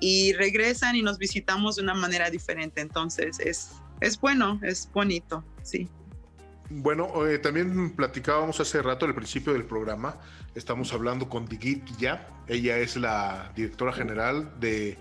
y 0.01 0.33
regresan 0.33 0.97
y 0.97 1.03
nos 1.03 1.19
visitamos 1.19 1.77
de 1.77 1.83
una 1.83 1.95
manera 1.95 2.31
diferente. 2.31 2.81
Entonces 2.81 3.39
es, 3.41 3.73
es 4.01 4.19
bueno, 4.19 4.59
es 4.63 4.89
bonito, 4.93 5.45
sí. 5.63 5.89
Bueno, 6.73 7.27
eh, 7.27 7.39
también 7.41 7.91
platicábamos 7.97 8.61
hace 8.61 8.81
rato 8.81 9.05
al 9.05 9.13
principio 9.13 9.53
del 9.53 9.65
programa, 9.65 10.19
estamos 10.55 10.93
hablando 10.93 11.29
con 11.29 11.47
Digit 11.47 11.85
Ya, 11.99 12.29
ella 12.47 12.79
es 12.79 12.97
la 12.97 13.51
directora 13.57 13.93
general 13.93 14.53
de 14.61 14.97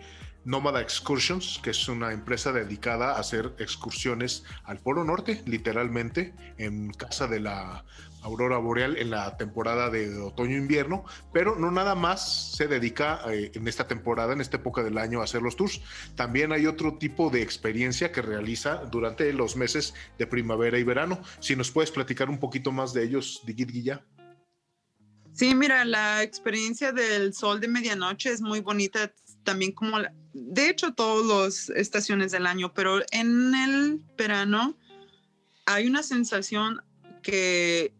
Nómada 0.45 0.81
Excursions, 0.81 1.59
que 1.61 1.71
es 1.71 1.87
una 1.87 2.11
empresa 2.11 2.51
dedicada 2.51 3.13
a 3.13 3.19
hacer 3.19 3.53
excursiones 3.59 4.43
al 4.63 4.79
Polo 4.79 5.03
Norte, 5.03 5.43
literalmente, 5.45 6.33
en 6.57 6.91
casa 6.91 7.27
de 7.27 7.39
la 7.39 7.85
aurora 8.21 8.57
boreal 8.57 8.97
en 8.97 9.11
la 9.11 9.37
temporada 9.37 9.89
de 9.89 10.17
otoño-invierno, 10.17 11.05
pero 11.33 11.55
no 11.55 11.71
nada 11.71 11.95
más 11.95 12.55
se 12.55 12.67
dedica 12.67 13.21
eh, 13.31 13.51
en 13.53 13.67
esta 13.67 13.87
temporada, 13.87 14.33
en 14.33 14.41
esta 14.41 14.57
época 14.57 14.83
del 14.83 14.97
año, 14.97 15.21
a 15.21 15.23
hacer 15.23 15.41
los 15.41 15.55
tours. 15.55 15.81
También 16.15 16.51
hay 16.51 16.65
otro 16.65 16.97
tipo 16.97 17.29
de 17.29 17.41
experiencia 17.41 18.11
que 18.11 18.21
realiza 18.21 18.83
durante 18.91 19.31
los 19.33 19.55
meses 19.55 19.93
de 20.17 20.27
primavera 20.27 20.77
y 20.77 20.83
verano. 20.83 21.21
Si 21.39 21.55
nos 21.55 21.71
puedes 21.71 21.91
platicar 21.91 22.29
un 22.29 22.39
poquito 22.39 22.71
más 22.71 22.93
de 22.93 23.03
ellos, 23.03 23.41
Digit 23.45 23.71
Guilla. 23.71 24.05
Sí, 25.31 25.55
mira, 25.55 25.85
la 25.85 26.21
experiencia 26.21 26.91
del 26.91 27.33
sol 27.33 27.61
de 27.61 27.69
medianoche 27.69 28.29
es 28.29 28.41
muy 28.41 28.59
bonita 28.59 29.13
también 29.43 29.71
como, 29.71 29.97
de 30.33 30.69
hecho, 30.69 30.93
todas 30.93 31.25
las 31.25 31.69
estaciones 31.77 32.31
del 32.31 32.45
año, 32.45 32.73
pero 32.73 32.99
en 33.11 33.53
el 33.55 34.01
verano 34.17 34.77
hay 35.65 35.87
una 35.87 36.03
sensación 36.03 36.81
que, 37.21 37.93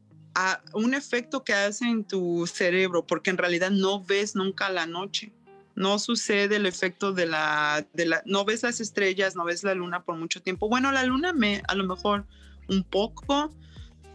un 0.73 0.93
efecto 0.93 1.43
que 1.43 1.53
hace 1.53 1.85
en 1.85 2.03
tu 2.03 2.47
cerebro, 2.47 3.05
porque 3.05 3.29
en 3.29 3.37
realidad 3.37 3.71
no 3.71 4.03
ves 4.03 4.35
nunca 4.35 4.69
la 4.69 4.85
noche. 4.85 5.33
No 5.75 5.97
sucede 5.97 6.57
el 6.57 6.65
efecto 6.65 7.13
de 7.13 7.25
la, 7.25 7.87
de 7.93 8.05
la, 8.05 8.21
no 8.25 8.43
ves 8.43 8.63
las 8.63 8.79
estrellas, 8.79 9.35
no 9.35 9.45
ves 9.45 9.63
la 9.63 9.73
luna 9.73 10.03
por 10.03 10.17
mucho 10.17 10.41
tiempo. 10.41 10.67
Bueno, 10.67 10.91
la 10.91 11.03
luna 11.03 11.33
me, 11.33 11.61
a 11.67 11.75
lo 11.75 11.85
mejor 11.85 12.25
un 12.67 12.83
poco, 12.83 13.53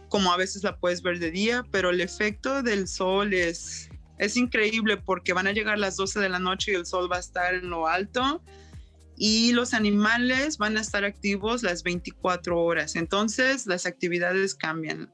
como 0.09 0.31
a 0.31 0.37
veces 0.37 0.63
la 0.63 0.77
puedes 0.77 1.01
ver 1.01 1.19
de 1.19 1.31
día, 1.31 1.65
pero 1.71 1.89
el 1.89 2.01
efecto 2.01 2.61
del 2.61 2.87
sol 2.87 3.33
es, 3.33 3.89
es 4.17 4.37
increíble 4.37 4.97
porque 4.97 5.33
van 5.33 5.47
a 5.47 5.51
llegar 5.51 5.77
las 5.77 5.97
12 5.97 6.19
de 6.19 6.29
la 6.29 6.39
noche 6.39 6.71
y 6.71 6.75
el 6.75 6.85
sol 6.85 7.11
va 7.11 7.17
a 7.17 7.19
estar 7.19 7.53
en 7.53 7.69
lo 7.69 7.87
alto 7.87 8.41
y 9.17 9.53
los 9.53 9.73
animales 9.73 10.57
van 10.57 10.77
a 10.77 10.81
estar 10.81 11.05
activos 11.05 11.63
las 11.63 11.83
24 11.83 12.59
horas. 12.59 12.95
Entonces 12.95 13.65
las 13.65 13.85
actividades 13.85 14.55
cambian. 14.55 15.11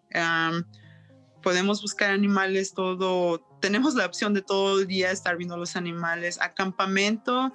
podemos 1.43 1.81
buscar 1.81 2.11
animales 2.11 2.73
todo, 2.73 3.39
tenemos 3.61 3.95
la 3.95 4.05
opción 4.05 4.33
de 4.33 4.41
todo 4.41 4.79
el 4.79 4.87
día 4.87 5.11
estar 5.11 5.37
viendo 5.37 5.57
los 5.57 5.75
animales. 5.75 6.39
Acampamento. 6.41 7.53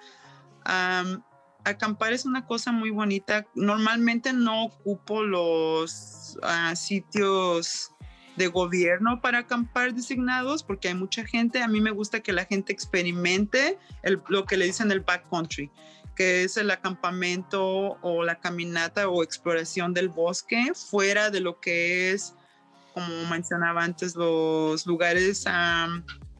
acampar 1.65 2.13
es 2.13 2.25
una 2.25 2.47
cosa 2.47 2.71
muy 2.71 2.91
bonita. 2.91 3.47
Normalmente 3.55 4.33
no 4.33 4.65
ocupo 4.65 5.23
los 5.23 6.39
ah, 6.43 6.75
sitios 6.77 7.91
de 8.37 8.49
gobierno 8.49 9.21
para 9.21 9.39
acampar 9.39 9.95
designados, 9.95 10.63
porque 10.63 10.89
hay 10.89 10.95
mucha 10.95 11.25
gente, 11.25 11.63
a 11.63 11.69
mí 11.69 11.81
me 11.81 11.91
gusta 11.91 12.21
que 12.21 12.33
la 12.33 12.45
gente 12.45 12.73
experimente 12.73 13.79
lo 14.29 14.45
que 14.45 14.57
le 14.57 14.67
dicen 14.67 14.91
el 14.93 15.01
backcountry, 15.01 15.71
que 16.15 16.45
es 16.45 16.57
el 16.57 16.71
acampamento 16.71 17.99
o 18.03 18.25
la 18.25 18.41
caminata 18.41 19.09
o 19.09 19.23
exploración 19.23 19.95
del 19.95 20.09
bosque 20.09 20.73
fuera 20.75 21.31
de 21.31 21.41
lo 21.41 21.61
que 21.61 22.13
es, 22.13 22.35
como 22.95 23.09
mencionaba 23.31 23.85
antes, 23.85 24.15
los 24.17 24.87
lugares 24.87 25.45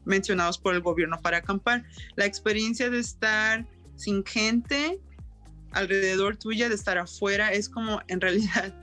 mencionados 0.05 0.57
por 0.57 0.73
el 0.73 0.81
gobierno 0.81 1.19
para 1.21 1.37
acampar. 1.37 1.83
La 2.15 2.25
experiencia 2.25 2.89
de 2.89 2.99
estar 2.99 3.67
sin 3.95 4.25
gente 4.25 4.99
alrededor 5.71 6.37
tuya, 6.37 6.69
de 6.69 6.75
estar 6.75 6.97
afuera, 6.97 7.51
es 7.51 7.69
como 7.69 8.01
en 8.07 8.21
realidad 8.21 8.73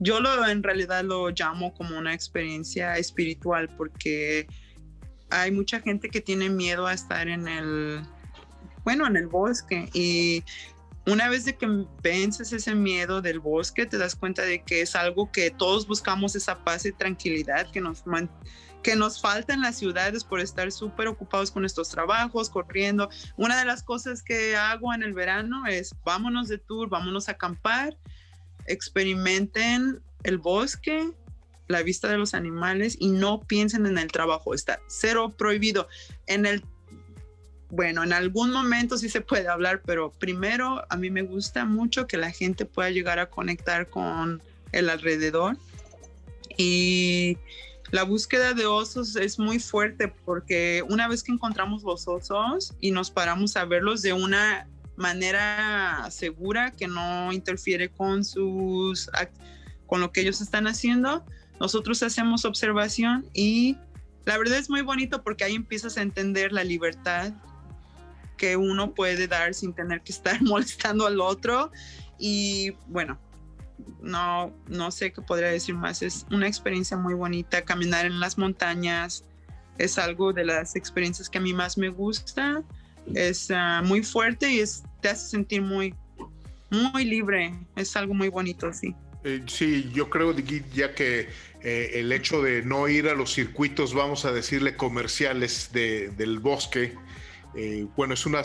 yo 0.00 0.18
lo 0.18 0.46
en 0.48 0.62
realidad 0.62 1.04
lo 1.04 1.30
llamo 1.30 1.72
como 1.74 1.96
una 1.96 2.14
experiencia 2.14 2.96
espiritual 2.96 3.68
porque 3.76 4.48
hay 5.28 5.52
mucha 5.52 5.80
gente 5.80 6.08
que 6.08 6.20
tiene 6.20 6.48
miedo 6.48 6.86
a 6.86 6.94
estar 6.94 7.28
en 7.28 7.46
el, 7.46 8.02
bueno, 8.82 9.06
en 9.06 9.16
el 9.16 9.28
bosque 9.28 9.88
y 9.92 10.42
una 11.06 11.28
vez 11.28 11.44
de 11.44 11.56
que 11.56 11.66
vences 12.02 12.52
ese 12.52 12.74
miedo 12.74 13.20
del 13.20 13.40
bosque, 13.40 13.86
te 13.86 13.98
das 13.98 14.14
cuenta 14.14 14.42
de 14.42 14.62
que 14.62 14.82
es 14.82 14.94
algo 14.94 15.30
que 15.30 15.50
todos 15.50 15.86
buscamos 15.86 16.34
esa 16.36 16.62
paz 16.64 16.84
y 16.86 16.92
tranquilidad 16.92 17.70
que 17.70 17.80
nos, 17.80 18.04
que 18.82 18.96
nos 18.96 19.20
falta 19.20 19.54
en 19.54 19.60
las 19.60 19.76
ciudades 19.78 20.24
por 20.24 20.40
estar 20.40 20.70
súper 20.72 21.08
ocupados 21.08 21.50
con 21.50 21.64
estos 21.64 21.88
trabajos, 21.88 22.50
corriendo. 22.50 23.08
Una 23.36 23.58
de 23.58 23.64
las 23.64 23.82
cosas 23.82 24.22
que 24.22 24.56
hago 24.56 24.92
en 24.94 25.02
el 25.02 25.14
verano 25.14 25.66
es 25.66 25.94
vámonos 26.04 26.48
de 26.48 26.58
tour, 26.58 26.88
vámonos 26.88 27.28
a 27.28 27.32
acampar 27.32 27.96
experimenten 28.72 30.00
el 30.22 30.38
bosque, 30.38 31.10
la 31.68 31.82
vista 31.82 32.08
de 32.08 32.18
los 32.18 32.34
animales 32.34 32.96
y 32.98 33.08
no 33.08 33.40
piensen 33.40 33.86
en 33.86 33.98
el 33.98 34.10
trabajo. 34.10 34.54
Está 34.54 34.80
cero 34.88 35.34
prohibido. 35.36 35.88
En 36.26 36.46
el, 36.46 36.64
bueno, 37.70 38.02
en 38.02 38.12
algún 38.12 38.50
momento 38.50 38.98
sí 38.98 39.08
se 39.08 39.20
puede 39.20 39.48
hablar, 39.48 39.82
pero 39.86 40.12
primero 40.12 40.84
a 40.88 40.96
mí 40.96 41.10
me 41.10 41.22
gusta 41.22 41.64
mucho 41.64 42.06
que 42.06 42.16
la 42.16 42.30
gente 42.30 42.64
pueda 42.66 42.90
llegar 42.90 43.18
a 43.18 43.30
conectar 43.30 43.88
con 43.88 44.42
el 44.72 44.88
alrededor 44.88 45.56
y 46.56 47.38
La 47.90 48.04
búsqueda 48.04 48.54
de 48.54 48.66
osos 48.66 49.16
es 49.16 49.38
muy 49.38 49.58
fuerte 49.58 50.08
porque 50.24 50.84
una 50.88 51.08
vez 51.08 51.24
que 51.24 51.32
encontramos 51.32 51.82
los 51.82 52.06
osos 52.06 52.74
y 52.80 52.92
nos 52.92 53.10
paramos 53.10 53.56
a 53.56 53.64
verlos 53.64 54.02
de 54.02 54.12
una 54.12 54.68
manera 55.00 56.06
segura 56.10 56.70
que 56.70 56.86
no 56.86 57.32
interfiere 57.32 57.88
con 57.88 58.24
sus 58.24 59.10
con 59.86 60.00
lo 60.00 60.12
que 60.12 60.20
ellos 60.20 60.40
están 60.40 60.68
haciendo, 60.68 61.24
nosotros 61.58 62.02
hacemos 62.04 62.44
observación 62.44 63.26
y 63.34 63.76
la 64.24 64.38
verdad 64.38 64.58
es 64.58 64.70
muy 64.70 64.82
bonito 64.82 65.24
porque 65.24 65.42
ahí 65.42 65.56
empiezas 65.56 65.96
a 65.96 66.02
entender 66.02 66.52
la 66.52 66.62
libertad 66.62 67.32
que 68.36 68.56
uno 68.56 68.94
puede 68.94 69.26
dar 69.26 69.52
sin 69.52 69.72
tener 69.72 70.02
que 70.02 70.12
estar 70.12 70.40
molestando 70.44 71.06
al 71.06 71.20
otro 71.20 71.72
y 72.18 72.72
bueno, 72.86 73.18
no, 74.02 74.54
no 74.68 74.90
sé 74.90 75.12
qué 75.12 75.22
podría 75.22 75.48
decir 75.48 75.74
más. 75.74 76.02
Es 76.02 76.26
una 76.30 76.46
experiencia 76.46 76.96
muy 76.96 77.14
bonita. 77.14 77.62
Caminar 77.62 78.06
en 78.06 78.20
las 78.20 78.38
montañas 78.38 79.24
es 79.78 79.98
algo 79.98 80.32
de 80.32 80.44
las 80.44 80.76
experiencias 80.76 81.28
que 81.28 81.38
a 81.38 81.40
mí 81.40 81.52
más 81.52 81.78
me 81.78 81.88
gusta. 81.88 82.62
Es 83.14 83.50
ah, 83.50 83.82
muy 83.84 84.02
fuerte 84.02 84.52
y 84.52 84.60
es, 84.60 84.84
te 85.00 85.08
hace 85.08 85.28
sentir 85.28 85.62
muy, 85.62 85.94
muy 86.70 87.04
libre. 87.04 87.52
Es 87.76 87.96
algo 87.96 88.14
muy 88.14 88.28
bonito, 88.28 88.72
sí. 88.72 88.94
Eh, 89.22 89.42
sí, 89.46 89.90
yo 89.92 90.08
creo, 90.08 90.34
ya 90.72 90.94
que 90.94 91.28
eh, 91.62 91.90
el 91.94 92.12
hecho 92.12 92.42
de 92.42 92.62
no 92.62 92.88
ir 92.88 93.08
a 93.08 93.14
los 93.14 93.34
circuitos, 93.34 93.92
vamos 93.92 94.24
a 94.24 94.32
decirle, 94.32 94.76
comerciales 94.76 95.70
del 95.72 96.38
bosque, 96.38 96.94
eh, 97.54 97.86
bueno, 97.96 98.14
es 98.14 98.26
una, 98.26 98.42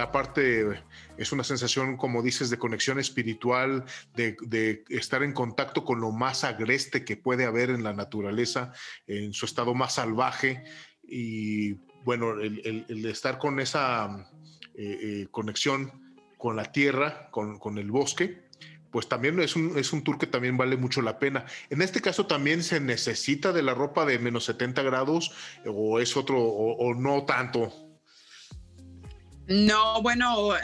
aparte 0.00 0.82
es 1.18 1.32
una 1.32 1.44
sensación, 1.44 1.96
como 1.96 2.22
dices, 2.22 2.50
de 2.50 2.58
conexión 2.58 2.98
espiritual, 2.98 3.84
de, 4.14 4.84
estar 4.88 5.22
en 5.22 5.34
contacto 5.34 5.84
con 5.84 6.00
lo 6.00 6.10
más 6.10 6.44
agreste 6.44 7.04
que 7.04 7.16
puede 7.16 7.44
haber 7.44 7.70
en 7.70 7.84
la 7.84 7.92
naturaleza, 7.92 8.72
en 9.06 9.32
su 9.32 9.44
estado 9.44 9.74
más 9.74 9.94
salvaje. 9.94 10.64
Y 11.02 11.74
bueno, 12.04 12.40
el, 12.40 13.06
estar 13.06 13.38
con 13.38 13.60
esa 13.60 14.30
eh, 14.78 14.98
eh, 15.02 15.28
conexión 15.30 16.16
con 16.38 16.56
la 16.56 16.72
tierra, 16.72 17.28
con, 17.30 17.78
el 17.78 17.90
bosque, 17.90 18.46
pues 18.90 19.08
también 19.08 19.40
es 19.40 19.56
un, 19.56 19.76
es 19.76 19.92
un, 19.92 20.04
tour 20.04 20.18
que 20.18 20.26
también 20.26 20.56
vale 20.56 20.76
mucho 20.76 21.02
la 21.02 21.18
pena. 21.18 21.44
En 21.68 21.82
este 21.82 22.00
caso 22.00 22.26
también 22.26 22.62
se 22.62 22.80
necesita 22.80 23.52
de 23.52 23.62
la 23.62 23.74
ropa 23.74 24.06
de 24.06 24.18
menos 24.18 24.44
70 24.44 24.82
grados 24.82 25.32
o 25.66 25.98
es 25.98 26.16
otro, 26.16 26.40
o 26.40 26.94
no 26.94 27.24
tanto. 27.24 27.72
No, 29.48 30.00
bueno, 30.00 30.54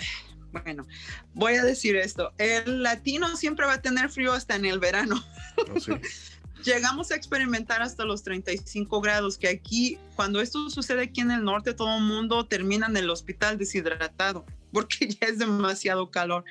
bueno, 0.53 0.87
voy 1.33 1.55
a 1.55 1.65
decir 1.65 1.97
esto, 1.97 2.33
el 2.39 2.83
latino 2.83 3.37
siempre 3.37 3.67
va 3.67 3.75
a 3.75 3.83
tener 3.83 4.09
frío 4.11 4.33
hasta 4.33 4.55
en 4.55 4.67
el 4.67 4.79
verano. 4.79 5.23
Oh, 5.57 5.75
Llegamos 6.65 7.11
a 7.11 7.17
experimentar 7.17 7.83
hasta 7.83 8.05
los 8.07 8.23
35 8.23 9.01
grados, 9.03 9.37
que 9.37 9.49
aquí, 9.49 9.99
cuando 10.17 10.41
esto 10.41 10.71
sucede 10.71 11.03
aquí 11.03 11.21
en 11.21 11.31
el 11.31 11.45
norte, 11.45 11.75
todo 11.75 11.99
el 11.99 12.05
mundo 12.05 12.47
termina 12.47 12.87
en 12.87 12.97
el 12.97 13.11
hospital 13.11 13.59
deshidratado, 13.59 14.47
porque 14.73 15.09
ya 15.09 15.27
es 15.27 15.39
demasiado 15.39 16.11
calor. 16.11 16.45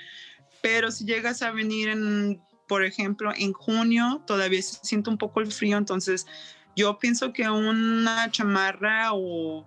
Pero 0.62 0.92
si 0.92 1.06
llegas 1.06 1.42
a 1.42 1.52
venir 1.52 1.90
en, 1.90 2.40
por 2.68 2.86
ejemplo, 2.86 3.32
en 3.36 3.54
junio, 3.54 4.22
todavía 4.28 4.62
se 4.62 4.78
siente 4.84 5.10
un 5.10 5.18
poco 5.18 5.42
el 5.42 5.52
frío, 5.52 5.78
entonces 5.78 6.28
yo 6.76 7.00
pienso 7.00 7.34
que 7.34 7.50
una 7.50 8.30
chamarra 8.30 9.14
o 9.14 9.66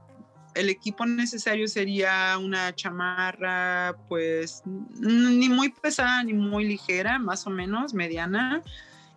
el 0.54 0.70
equipo 0.70 1.04
necesario 1.06 1.68
sería 1.68 2.38
una 2.38 2.74
chamarra, 2.74 3.96
pues 4.08 4.62
ni 5.00 5.48
muy 5.48 5.70
pesada 5.70 6.22
ni 6.22 6.32
muy 6.32 6.64
ligera, 6.64 7.18
más 7.18 7.46
o 7.46 7.50
menos, 7.50 7.94
mediana. 7.94 8.62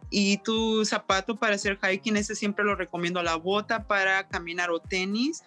Y 0.10 0.38
tu 0.40 0.84
zapato 0.86 1.36
para 1.36 1.56
hacer 1.56 1.78
hiking, 1.82 2.18
ese 2.18 2.36
siempre 2.36 2.66
lo 2.66 2.76
recomiendo, 2.76 3.22
la 3.22 3.36
bota 3.36 3.88
para 3.88 4.28
caminar 4.28 4.72
o 4.72 4.80
tenis. 4.80 5.44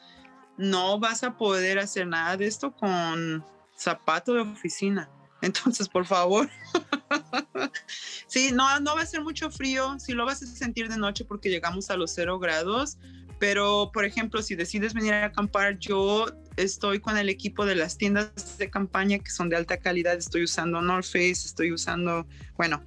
No 0.56 0.98
vas 0.98 1.24
a 1.24 1.36
poder 1.36 1.78
hacer 1.78 2.06
nada 2.06 2.36
de 2.36 2.46
esto 2.46 2.72
con 2.72 3.44
zapato 3.76 4.34
de 4.34 4.40
oficina. 4.42 5.10
Entonces, 5.42 5.88
por 5.88 6.06
favor. 6.06 6.48
sí, 8.26 8.50
no, 8.52 8.78
no 8.80 8.94
va 8.94 9.02
a 9.02 9.06
ser 9.06 9.22
mucho 9.22 9.50
frío. 9.50 9.98
Sí 9.98 10.12
lo 10.12 10.24
vas 10.24 10.42
a 10.42 10.46
sentir 10.46 10.88
de 10.88 10.96
noche 10.96 11.24
porque 11.24 11.50
llegamos 11.50 11.90
a 11.90 11.96
los 11.96 12.12
cero 12.12 12.38
grados 12.38 12.98
pero, 13.42 13.90
por 13.92 14.04
ejemplo, 14.04 14.40
si 14.40 14.54
decides 14.54 14.94
venir 14.94 15.14
a 15.14 15.24
acampar, 15.24 15.76
yo 15.80 16.26
estoy 16.56 17.00
con 17.00 17.18
el 17.18 17.28
equipo 17.28 17.66
de 17.66 17.74
las 17.74 17.98
tiendas 17.98 18.56
de 18.56 18.70
campaña 18.70 19.18
que 19.18 19.32
son 19.32 19.48
de 19.48 19.56
alta 19.56 19.78
calidad. 19.78 20.14
Estoy 20.14 20.44
usando 20.44 20.80
North 20.80 21.06
Face, 21.06 21.32
estoy 21.32 21.72
usando, 21.72 22.24
bueno, 22.56 22.84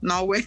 no, 0.00 0.22
güey, 0.22 0.46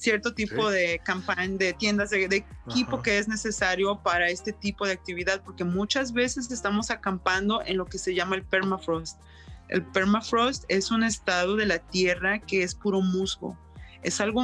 cierto 0.00 0.34
tipo 0.34 0.70
de 0.70 1.00
campaña, 1.04 1.56
de 1.56 1.72
tiendas, 1.74 2.10
de, 2.10 2.44
equipo 2.66 3.02
que 3.02 3.18
es 3.18 3.28
necesario 3.28 4.00
para 4.02 4.30
este 4.30 4.52
tipo 4.52 4.86
de 4.86 4.92
actividad, 4.92 5.42
porque 5.44 5.64
muchas 5.64 6.12
veces 6.12 6.50
estamos 6.50 6.90
acampando 6.90 7.62
en 7.64 7.76
lo 7.76 7.84
que 7.84 7.98
se 7.98 8.14
llama 8.14 8.36
el 8.36 8.42
permafrost. 8.42 9.20
El 9.68 9.84
permafrost 9.84 10.64
es 10.68 10.90
un 10.90 11.04
estado 11.04 11.56
de 11.56 11.66
la 11.66 11.78
tierra 11.78 12.40
que 12.40 12.62
es 12.62 12.74
puro 12.74 13.02
musgo. 13.02 13.56
Es 14.02 14.20
algo, 14.20 14.42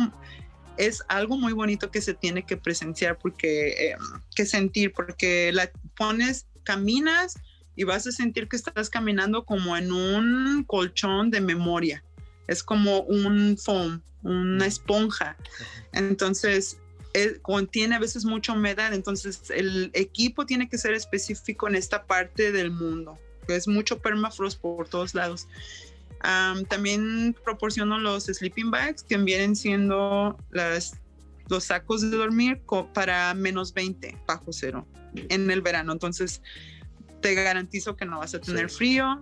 es 0.76 1.02
algo 1.08 1.38
muy 1.38 1.52
bonito 1.52 1.90
que 1.90 2.02
se 2.02 2.14
tiene 2.14 2.44
que 2.44 2.56
presenciar, 2.56 3.18
porque, 3.18 3.68
eh, 3.68 3.96
que 4.34 4.46
sentir, 4.46 4.92
porque 4.92 5.50
la 5.52 5.70
pones, 5.96 6.46
caminas 6.62 7.34
y 7.76 7.84
vas 7.84 8.06
a 8.06 8.12
sentir 8.12 8.48
que 8.48 8.56
estás 8.56 8.90
caminando 8.90 9.44
como 9.44 9.76
en 9.76 9.92
un 9.92 10.64
colchón 10.64 11.30
de 11.30 11.40
memoria. 11.40 12.02
Es 12.46 12.62
como 12.62 13.00
un 13.00 13.56
foam, 13.58 14.02
una 14.22 14.66
esponja. 14.66 15.36
Entonces, 15.92 16.78
eh, 17.14 17.38
contiene 17.42 17.96
a 17.96 17.98
veces 17.98 18.24
mucha 18.24 18.52
humedad, 18.52 18.92
entonces 18.92 19.50
el 19.50 19.90
equipo 19.94 20.44
tiene 20.46 20.68
que 20.68 20.78
ser 20.78 20.94
específico 20.94 21.68
en 21.68 21.74
esta 21.74 22.06
parte 22.06 22.52
del 22.52 22.70
mundo. 22.70 23.18
Es 23.48 23.68
mucho 23.68 24.00
permafrost 24.00 24.60
por 24.60 24.88
todos 24.88 25.14
lados 25.14 25.48
también 26.68 27.36
proporciono 27.44 27.98
los 27.98 28.24
sleeping 28.24 28.70
bags 28.70 29.02
que 29.02 29.16
vienen 29.18 29.54
siendo 29.54 30.36
las, 30.50 30.98
los 31.48 31.64
sacos 31.64 32.02
de 32.02 32.16
dormir 32.16 32.60
para 32.92 33.32
menos 33.34 33.72
20 33.72 34.18
bajo 34.26 34.52
cero 34.52 34.86
en 35.14 35.50
el 35.50 35.62
verano. 35.62 35.92
Entonces 35.92 36.42
te 37.20 37.34
garantizo 37.34 37.96
que 37.96 38.04
no 38.04 38.18
vas 38.18 38.34
a 38.34 38.40
tener 38.40 38.70
frío. 38.70 39.20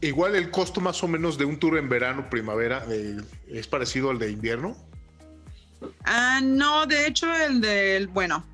Igual 0.00 0.34
el 0.34 0.50
costo 0.50 0.80
más 0.80 1.02
o 1.02 1.08
menos 1.08 1.36
de 1.36 1.44
un 1.44 1.58
tour 1.58 1.76
en 1.76 1.88
verano, 1.88 2.30
primavera, 2.30 2.84
eh, 2.90 3.18
es 3.48 3.66
parecido 3.66 4.10
al 4.10 4.18
de 4.18 4.30
invierno. 4.30 4.76
Ah, 6.04 6.40
no, 6.42 6.86
de 6.86 7.06
hecho 7.06 7.32
el 7.34 7.60
del, 7.60 8.08
bueno, 8.08 8.44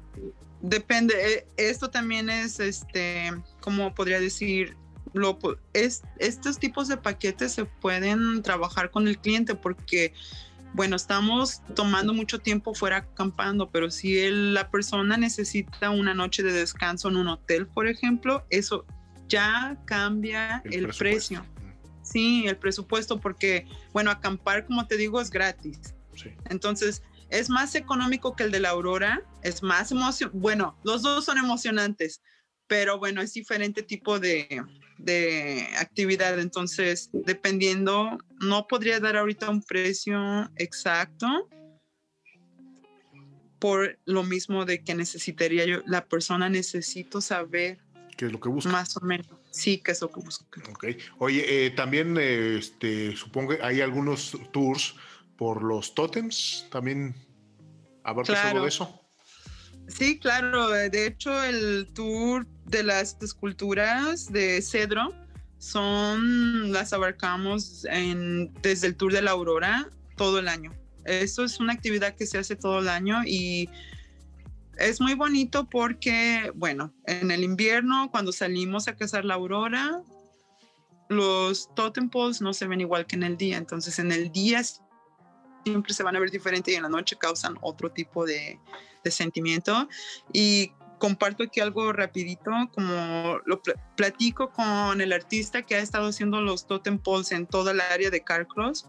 depende. 0.61 1.15
Eh, 1.35 1.47
esto 1.57 1.89
también 1.91 2.31
es, 2.31 2.59
este, 2.59 3.33
como 3.61 3.95
podría 3.95 4.19
decir, 4.19 4.77
es, 5.73 6.03
estos 6.19 6.59
tipos 6.59 6.89
de 6.89 6.97
paquetes 6.97 7.53
se 7.53 7.65
pueden 7.65 8.43
trabajar 8.43 8.91
con 8.91 9.09
el 9.09 9.19
cliente 9.19 9.55
porque, 9.55 10.13
bueno, 10.75 10.97
estamos 10.97 11.63
tomando 11.75 12.13
mucho 12.13 12.39
tiempo 12.39 12.75
fuera 12.75 12.99
acampando, 12.99 13.71
pero 13.71 13.91
si 13.91 14.29
la 14.31 14.71
persona 14.71 15.17
necesita 15.17 15.91
una 15.91 16.15
noche 16.15 16.43
de 16.43 16.53
descanso 16.53 17.09
en 17.09 17.17
un 17.17 17.29
hotel, 17.29 17.67
por 17.67 17.87
ejemplo, 17.87 18.45
eso 18.51 18.85
ya 19.29 19.77
cambia 19.85 20.63
el, 20.65 20.89
precio. 20.89 21.45
Sí, 22.03 22.47
el 22.47 22.57
presupuesto, 22.57 23.21
porque, 23.21 23.67
bueno, 23.93 24.11
acampar, 24.11 24.67
como 24.67 24.87
te 24.87 24.97
digo, 24.97 25.21
es 25.21 25.31
gratis. 25.31 25.95
Entonces, 26.49 27.03
es 27.31 27.51
más 27.51 27.75
económico 27.75 28.37
que 28.37 28.45
el 28.45 28.51
de 28.51 28.61
la 28.61 28.71
Aurora, 28.71 29.23
es 29.43 29.63
más 29.63 29.91
emocionante. 29.91 30.39
Bueno, 30.39 30.79
los 30.85 31.03
dos 31.03 31.25
son 31.25 31.39
emocionantes, 31.39 32.23
pero 32.67 32.99
bueno, 32.99 33.21
es 33.21 33.33
diferente 33.33 33.83
tipo 33.83 34.19
de, 34.19 34.63
de 34.99 35.69
actividad. 35.79 36.39
Entonces, 36.39 37.11
dependiendo, 37.13 38.19
no 38.41 38.67
podría 38.67 39.01
dar 39.01 39.17
ahorita 39.17 39.51
un 39.51 39.63
precio 39.63 40.51
exacto 40.57 41.49
por 43.59 43.99
lo 44.05 44.23
mismo 44.23 44.65
de 44.65 44.83
que 44.85 44.95
necesitaría 44.95 45.65
yo, 45.65 45.83
la 45.87 46.07
persona 46.07 46.49
necesito 46.49 47.21
saber 47.21 47.79
qué 48.17 48.27
es 48.27 48.33
lo 48.33 48.41
que 48.41 48.49
busca. 48.49 48.71
Más 48.71 48.97
o 48.97 49.01
menos. 49.01 49.27
Sí, 49.51 49.79
qué 49.79 49.93
es 49.93 50.01
lo 50.01 50.11
que 50.11 50.21
busca. 50.21 50.45
Ok. 50.71 50.87
Oye, 51.19 51.67
eh, 51.67 51.71
también 51.71 52.17
este, 52.19 53.17
supongo 53.17 53.57
que 53.57 53.63
hay 53.63 53.81
algunos 53.81 54.37
tours 54.53 54.95
por 55.37 55.63
los 55.63 55.95
tótems. 55.95 56.67
También 56.71 57.15
abarca 58.05 58.33
claro. 58.33 58.63
de 58.63 58.69
eso. 58.69 59.01
Sí, 59.89 60.19
claro. 60.19 60.69
De 60.69 61.07
hecho, 61.07 61.45
el 61.45 61.89
tour 61.95 62.47
de 62.65 62.83
las 62.83 63.17
esculturas 63.21 64.33
de 64.33 64.61
cedro 64.63 65.13
son, 65.59 66.73
las 66.73 66.93
abarcamos 66.93 67.87
en, 67.87 68.53
desde 68.63 68.89
el 68.89 68.97
Tour 68.97 69.13
de 69.13 69.23
la 69.23 69.33
Aurora 69.33 69.89
todo 70.17 70.39
el 70.39 70.49
año. 70.49 70.73
Esto 71.05 71.45
es 71.45 71.61
una 71.61 71.73
actividad 71.73 72.15
que 72.15 72.27
se 72.27 72.39
hace 72.39 72.57
todo 72.57 72.81
el 72.81 72.89
año 72.89 73.23
y 73.25 73.69
es 74.79 75.01
muy 75.01 75.15
bonito 75.15 75.69
porque, 75.69 76.53
bueno, 76.55 76.93
en 77.07 77.31
el 77.31 77.45
invierno, 77.45 78.11
cuando 78.11 78.33
salimos 78.33 78.89
a 78.89 78.97
cazar 78.97 79.25
la 79.25 79.35
aurora, 79.35 80.03
los 81.09 81.75
totem 81.75 82.11
poles 82.11 82.41
no 82.41 82.53
se 82.53 82.67
ven 82.67 82.81
igual 82.81 83.07
que 83.07 83.17
en 83.17 83.23
el 83.23 83.37
día. 83.37 83.57
Entonces, 83.57 83.99
en 83.99 84.13
el 84.13 84.33
día 84.33 84.63
siempre 85.65 85.95
se 85.95 86.03
van 86.03 86.17
a 86.17 86.21
ver 86.21 86.31
diferente 86.31 86.73
y 86.73 86.75
en 86.75 86.83
la 86.83 86.89
noche 86.89 87.17
causan 87.17 87.57
otro 87.61 87.91
tipo 87.91 88.25
de, 88.27 88.59
sentimiento. 89.05 89.89
Y 90.33 90.73
comparto 90.99 91.45
aquí 91.45 91.61
algo 91.61 91.93
rapidito, 91.93 92.51
como 92.75 93.39
lo 93.47 93.63
platico 93.97 94.51
con 94.51 95.01
el 95.01 95.13
artista 95.13 95.63
que 95.63 95.77
ha 95.77 95.79
estado 95.79 96.09
haciendo 96.09 96.41
los 96.41 96.67
totem 96.67 96.99
poles 96.99 97.31
en 97.31 97.47
toda 97.47 97.71
el 97.71 97.81
área 97.81 98.11
de 98.11 98.25
Carcross. 98.25 98.89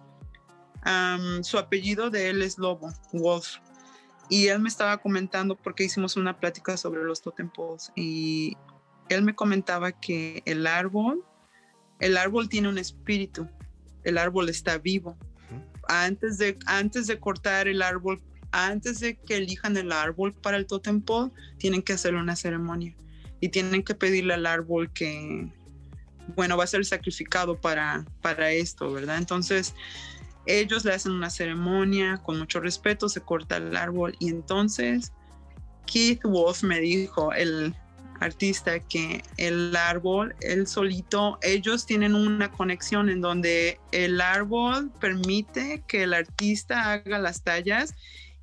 su 1.41 1.57
apellido 1.59 2.09
de 2.09 2.29
él 2.29 2.41
es 2.41 2.57
Lobo, 2.57 2.91
Wolf. 3.13 3.57
Y 4.29 4.47
él 4.47 4.59
me 4.59 4.69
estaba 4.69 4.97
comentando 4.97 5.55
porque 5.55 5.85
hicimos 5.85 6.17
una 6.17 6.39
plática 6.39 6.75
sobre 6.77 7.03
los 7.03 7.21
totem 7.21 7.49
poles 7.49 7.91
y 7.95 8.57
él 9.09 9.23
me 9.23 9.35
comentaba 9.35 9.91
que 9.91 10.43
el 10.45 10.67
árbol, 10.67 11.23
el 11.99 12.17
árbol 12.17 12.49
tiene 12.49 12.67
un 12.67 12.77
espíritu, 12.77 13.47
el 14.03 14.17
árbol 14.17 14.49
está 14.49 14.77
vivo. 14.77 15.17
Antes 15.87 16.37
de, 16.37 16.57
antes 16.65 17.07
de 17.07 17.19
cortar 17.19 17.67
el 17.69 17.81
árbol 17.81 18.21
antes 18.51 18.99
de 18.99 19.17
que 19.17 19.37
elijan 19.37 19.77
el 19.77 19.91
árbol 19.91 20.33
para 20.33 20.57
el 20.57 20.65
totem 20.65 21.01
pole, 21.01 21.31
tienen 21.57 21.81
que 21.81 21.93
hacer 21.93 22.15
una 22.15 22.35
ceremonia 22.35 22.95
y 23.39 23.49
tienen 23.49 23.83
que 23.83 23.93
pedirle 23.93 24.33
al 24.33 24.45
árbol 24.45 24.91
que, 24.93 25.51
bueno, 26.35 26.57
va 26.57 26.63
a 26.63 26.67
ser 26.67 26.85
sacrificado 26.85 27.59
para, 27.59 28.05
para 28.21 28.51
esto, 28.51 28.91
¿verdad? 28.91 29.17
Entonces, 29.17 29.75
ellos 30.47 30.85
le 30.85 30.93
hacen 30.93 31.11
una 31.11 31.29
ceremonia 31.29 32.17
con 32.17 32.39
mucho 32.39 32.59
respeto, 32.59 33.09
se 33.09 33.21
corta 33.21 33.57
el 33.57 33.75
árbol 33.75 34.15
y 34.19 34.29
entonces 34.29 35.11
Keith 35.85 36.23
Wolf 36.23 36.63
me 36.63 36.79
dijo, 36.79 37.33
el 37.33 37.75
artista, 38.19 38.79
que 38.79 39.23
el 39.37 39.75
árbol, 39.75 40.35
el 40.41 40.67
solito, 40.67 41.37
ellos 41.41 41.85
tienen 41.85 42.15
una 42.15 42.51
conexión 42.51 43.09
en 43.09 43.21
donde 43.21 43.79
el 43.91 44.21
árbol 44.21 44.91
permite 44.99 45.83
que 45.87 46.03
el 46.03 46.13
artista 46.13 46.91
haga 46.91 47.19
las 47.19 47.43
tallas 47.43 47.93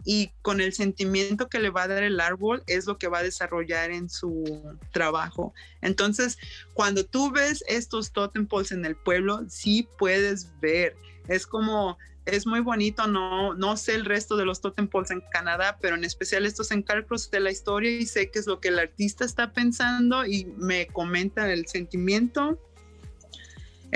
y 0.05 0.31
con 0.43 0.61
el 0.61 0.73
sentimiento 0.73 1.49
que 1.49 1.59
le 1.59 1.71
va 1.71 1.85
a 1.85 1.89
dar 1.89 2.03
el 2.03 2.21
árbol 2.21 2.63
es 2.67 2.87
lo 2.87 2.99
que 2.99 3.09
va 3.09 3.19
a 3.19 3.23
desarrollar 3.23 3.91
en 3.91 4.11
su 4.11 4.79
trabajo. 4.93 5.55
Entonces, 5.81 6.37
cuando 6.75 7.05
tú 7.05 7.31
ves 7.31 7.65
estos 7.67 8.13
totem 8.13 8.47
poles 8.47 8.73
en 8.73 8.85
el 8.85 8.97
pueblo, 8.97 9.45
sí 9.49 9.89
puedes 9.99 10.53
ver. 10.61 10.95
Es 11.29 11.47
como, 11.47 11.99
es 12.27 12.47
muy 12.47 12.61
bonito, 12.61 13.07
no, 13.07 13.55
no 13.55 13.77
sé 13.77 13.95
el 13.95 14.05
resto 14.05 14.37
de 14.37 14.45
los 14.45 14.61
totem 14.61 14.89
poles 14.89 15.11
en 15.11 15.23
Canadá, 15.33 15.79
pero 15.81 15.97
en 15.97 16.05
especial 16.05 16.47
estos 16.47 16.71
en 16.71 16.83
Carcross 16.83 17.31
de 17.31 17.41
la 17.41 17.51
historia 17.51 17.91
y 17.91 18.07
sé 18.07 18.31
qué 18.31 18.39
es 18.39 18.47
lo 18.47 18.61
que 18.61 18.69
el 18.69 18.79
artista 18.79 19.25
está 19.25 19.53
pensando 19.53 20.27
y 20.27 20.47
me 20.57 20.87
comenta 20.87 21.51
el 21.53 21.67
sentimiento 21.67 22.59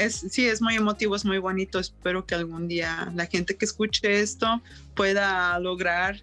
sí, 0.08 0.46
es 0.46 0.62
muy 0.62 0.76
emotivo, 0.76 1.16
es 1.16 1.24
muy 1.24 1.38
bonito. 1.38 1.78
Espero 1.78 2.24
que 2.24 2.34
algún 2.34 2.68
día 2.68 3.10
la 3.14 3.26
gente 3.26 3.56
que 3.56 3.64
escuche 3.64 4.20
esto 4.20 4.62
pueda 4.94 5.58
lograr. 5.58 6.22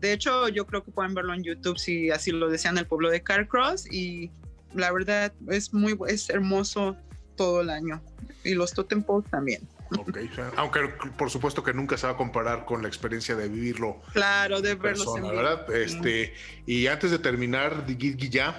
De 0.00 0.12
hecho, 0.12 0.48
yo 0.48 0.66
creo 0.66 0.84
que 0.84 0.90
pueden 0.90 1.14
verlo 1.14 1.34
en 1.34 1.42
YouTube 1.42 1.78
si 1.78 2.10
así 2.10 2.30
lo 2.30 2.48
desean 2.48 2.78
el 2.78 2.86
pueblo 2.86 3.10
de 3.10 3.22
Carcross 3.22 3.92
y 3.92 4.30
la 4.74 4.90
verdad 4.92 5.32
es 5.48 5.72
muy 5.72 5.96
es 6.08 6.30
hermoso 6.30 6.96
todo 7.36 7.60
el 7.60 7.70
año 7.70 8.02
y 8.44 8.54
los 8.54 8.72
totem 8.72 9.02
poles 9.02 9.30
también. 9.30 9.62
Okay. 9.98 10.30
Aunque 10.56 10.80
por 11.16 11.30
supuesto 11.30 11.62
que 11.62 11.72
nunca 11.72 11.96
se 11.96 12.06
va 12.06 12.14
a 12.14 12.16
comparar 12.16 12.64
con 12.64 12.82
la 12.82 12.88
experiencia 12.88 13.34
de 13.36 13.48
vivirlo. 13.48 14.00
Claro, 14.12 14.60
de 14.60 14.74
verlo. 14.74 15.14
¿verdad? 15.14 15.70
Este, 15.74 16.34
y 16.66 16.86
antes 16.86 17.10
de 17.10 17.18
terminar, 17.18 17.86
ya 17.86 18.54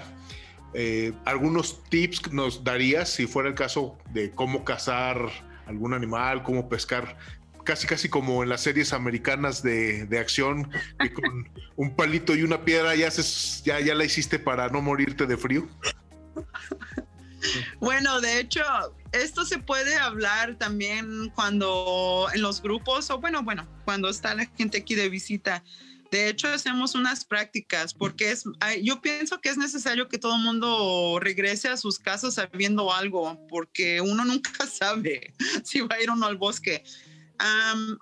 eh, 0.73 1.13
algunos 1.25 1.83
tips 1.89 2.31
nos 2.31 2.63
darías 2.63 3.09
si 3.09 3.27
fuera 3.27 3.49
el 3.49 3.55
caso 3.55 3.97
de 4.11 4.31
cómo 4.31 4.65
cazar 4.65 5.29
algún 5.67 5.93
animal, 5.93 6.43
cómo 6.43 6.67
pescar, 6.67 7.17
casi 7.63 7.87
casi 7.87 8.09
como 8.09 8.43
en 8.43 8.49
las 8.49 8.61
series 8.61 8.91
americanas 8.93 9.61
de, 9.61 10.07
acción, 10.19 10.71
que 10.99 11.13
con 11.13 11.49
un 11.75 11.95
palito 11.95 12.35
y 12.35 12.43
una 12.43 12.65
piedra 12.65 12.95
ya, 12.95 13.09
ya, 13.63 13.79
ya 13.79 13.95
la 13.95 14.03
hiciste 14.03 14.39
para 14.39 14.69
no 14.69 14.81
morirte 14.81 15.25
de 15.25 15.37
frío. 15.37 15.67
Bueno, 17.79 18.21
de 18.21 18.39
hecho, 18.39 18.61
esto 19.11 19.45
se 19.45 19.59
puede 19.59 19.95
hablar 19.95 20.57
también 20.57 21.29
cuando 21.35 22.27
en 22.33 22.41
los 22.41 22.61
grupos, 22.61 23.09
o 23.09 23.19
bueno, 23.19 23.43
bueno, 23.43 23.67
cuando 23.85 24.09
está 24.09 24.35
la 24.35 24.45
gente 24.57 24.79
aquí 24.79 24.95
de 24.95 25.09
visita. 25.09 25.63
De 26.11 26.29
hecho, 26.29 26.47
hacemos 26.47 26.93
unas 26.93 27.25
prácticas 27.25 27.93
porque 27.93 28.31
es, 28.31 28.43
yo 28.83 29.01
pienso 29.01 29.41
que 29.41 29.49
es 29.49 29.57
necesario 29.57 30.07
que 30.09 30.19
todo 30.19 30.35
el 30.35 30.43
mundo 30.43 31.17
regrese 31.19 31.69
a 31.69 31.77
sus 31.77 31.97
casas 31.97 32.35
sabiendo 32.35 32.93
algo, 32.93 33.39
porque 33.49 33.99
uno 33.99 34.23
nunca 34.23 34.51
sabe 34.67 35.33
si 35.63 35.81
va 35.81 35.95
a 35.95 36.01
ir 36.01 36.11
o 36.11 36.15
no 36.15 36.27
al 36.27 36.37
bosque 36.37 36.83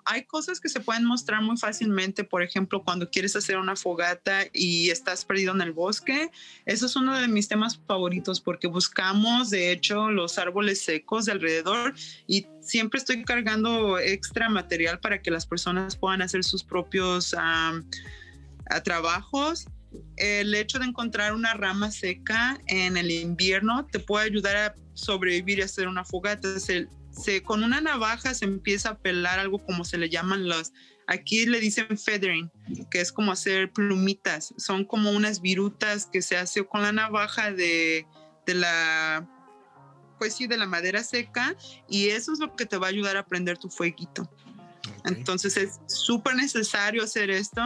hay 0.04 0.24
cosas 0.24 0.60
que 0.60 0.68
se 0.68 0.80
pueden 0.80 1.04
mostrar 1.04 1.42
muy 1.42 1.56
fácilmente, 1.56 2.22
por 2.22 2.42
ejemplo, 2.42 2.84
cuando 2.84 3.10
quieres 3.10 3.34
hacer 3.34 3.58
una 3.58 3.74
fogata 3.74 4.44
y 4.52 4.90
estás 4.90 5.24
perdido 5.24 5.52
en 5.52 5.60
el 5.60 5.72
bosque. 5.72 6.30
Eso 6.64 6.86
es 6.86 6.94
uno 6.94 7.18
de 7.18 7.26
mis 7.28 7.48
temas 7.48 7.80
favoritos 7.86 8.40
porque 8.40 8.68
buscamos, 8.68 9.50
de 9.50 9.72
hecho, 9.72 10.10
los 10.10 10.38
árboles 10.38 10.82
secos 10.82 11.24
de 11.24 11.32
alrededor 11.32 11.94
y 12.26 12.46
siempre 12.60 12.98
estoy 12.98 13.24
cargando 13.24 13.98
extra 13.98 14.48
material 14.48 15.00
para 15.00 15.20
que 15.20 15.30
las 15.30 15.46
personas 15.46 15.96
puedan 15.96 16.22
hacer 16.22 16.44
sus 16.44 16.62
propios 16.62 17.34
trabajos. 18.84 19.66
El 20.16 20.54
hecho 20.54 20.78
de 20.78 20.86
encontrar 20.86 21.34
una 21.34 21.54
rama 21.54 21.90
seca 21.90 22.60
en 22.68 22.96
el 22.96 23.10
invierno 23.10 23.86
te 23.86 23.98
puede 23.98 24.26
ayudar 24.26 24.56
a 24.56 24.74
sobrevivir 24.94 25.58
y 25.58 25.62
hacer 25.62 25.88
una 25.88 26.04
fogata. 26.04 26.48
Se, 27.12 27.42
con 27.42 27.62
una 27.62 27.80
navaja 27.80 28.34
se 28.34 28.46
empieza 28.46 28.90
a 28.90 28.98
pelar 28.98 29.38
algo 29.38 29.64
como 29.64 29.84
se 29.84 29.98
le 29.98 30.08
llaman 30.08 30.48
los, 30.48 30.72
aquí 31.06 31.46
le 31.46 31.60
dicen 31.60 31.98
feathering, 31.98 32.50
que 32.90 33.00
es 33.00 33.12
como 33.12 33.32
hacer 33.32 33.70
plumitas, 33.72 34.54
son 34.56 34.84
como 34.84 35.10
unas 35.10 35.40
virutas 35.40 36.06
que 36.06 36.22
se 36.22 36.36
hace 36.36 36.64
con 36.64 36.82
la 36.82 36.92
navaja 36.92 37.52
de, 37.52 38.06
de 38.46 38.54
la, 38.54 39.28
pues 40.18 40.34
sí, 40.34 40.46
de 40.46 40.56
la 40.56 40.66
madera 40.66 41.02
seca 41.04 41.54
y 41.88 42.08
eso 42.08 42.32
es 42.32 42.38
lo 42.38 42.54
que 42.56 42.66
te 42.66 42.76
va 42.76 42.86
a 42.86 42.90
ayudar 42.90 43.16
a 43.16 43.26
prender 43.26 43.58
tu 43.58 43.68
fueguito. 43.68 44.30
Entonces 45.04 45.56
es 45.56 45.80
súper 45.86 46.34
necesario 46.34 47.02
hacer 47.02 47.30
esto. 47.30 47.60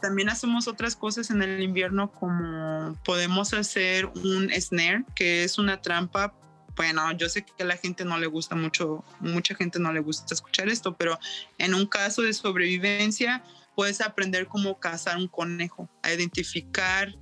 También 0.00 0.28
hacemos 0.28 0.68
otras 0.68 0.94
cosas 0.94 1.30
en 1.30 1.42
el 1.42 1.60
invierno 1.60 2.12
como 2.12 2.96
podemos 3.04 3.52
hacer 3.52 4.06
un 4.06 4.50
snare, 4.58 5.04
que 5.14 5.44
es 5.44 5.58
una 5.58 5.82
trampa 5.82 6.34
bueno, 6.78 7.10
yo 7.16 7.28
sé 7.28 7.44
que 7.44 7.64
a 7.64 7.66
la 7.66 7.76
gente 7.76 8.04
no 8.04 8.18
le 8.18 8.28
gusta 8.28 8.54
mucho, 8.54 9.04
mucha 9.18 9.56
gente 9.56 9.80
no 9.80 9.92
le 9.92 9.98
gusta 9.98 10.32
escuchar 10.32 10.68
esto, 10.68 10.96
pero 10.96 11.18
en 11.58 11.74
un 11.74 11.86
caso 11.86 12.22
de 12.22 12.32
sobrevivencia 12.32 13.42
puedes 13.74 14.00
aprender 14.00 14.46
cómo 14.46 14.78
cazar 14.78 15.16
un 15.16 15.26
conejo, 15.26 15.90
a 16.04 16.12
identificar 16.12 17.12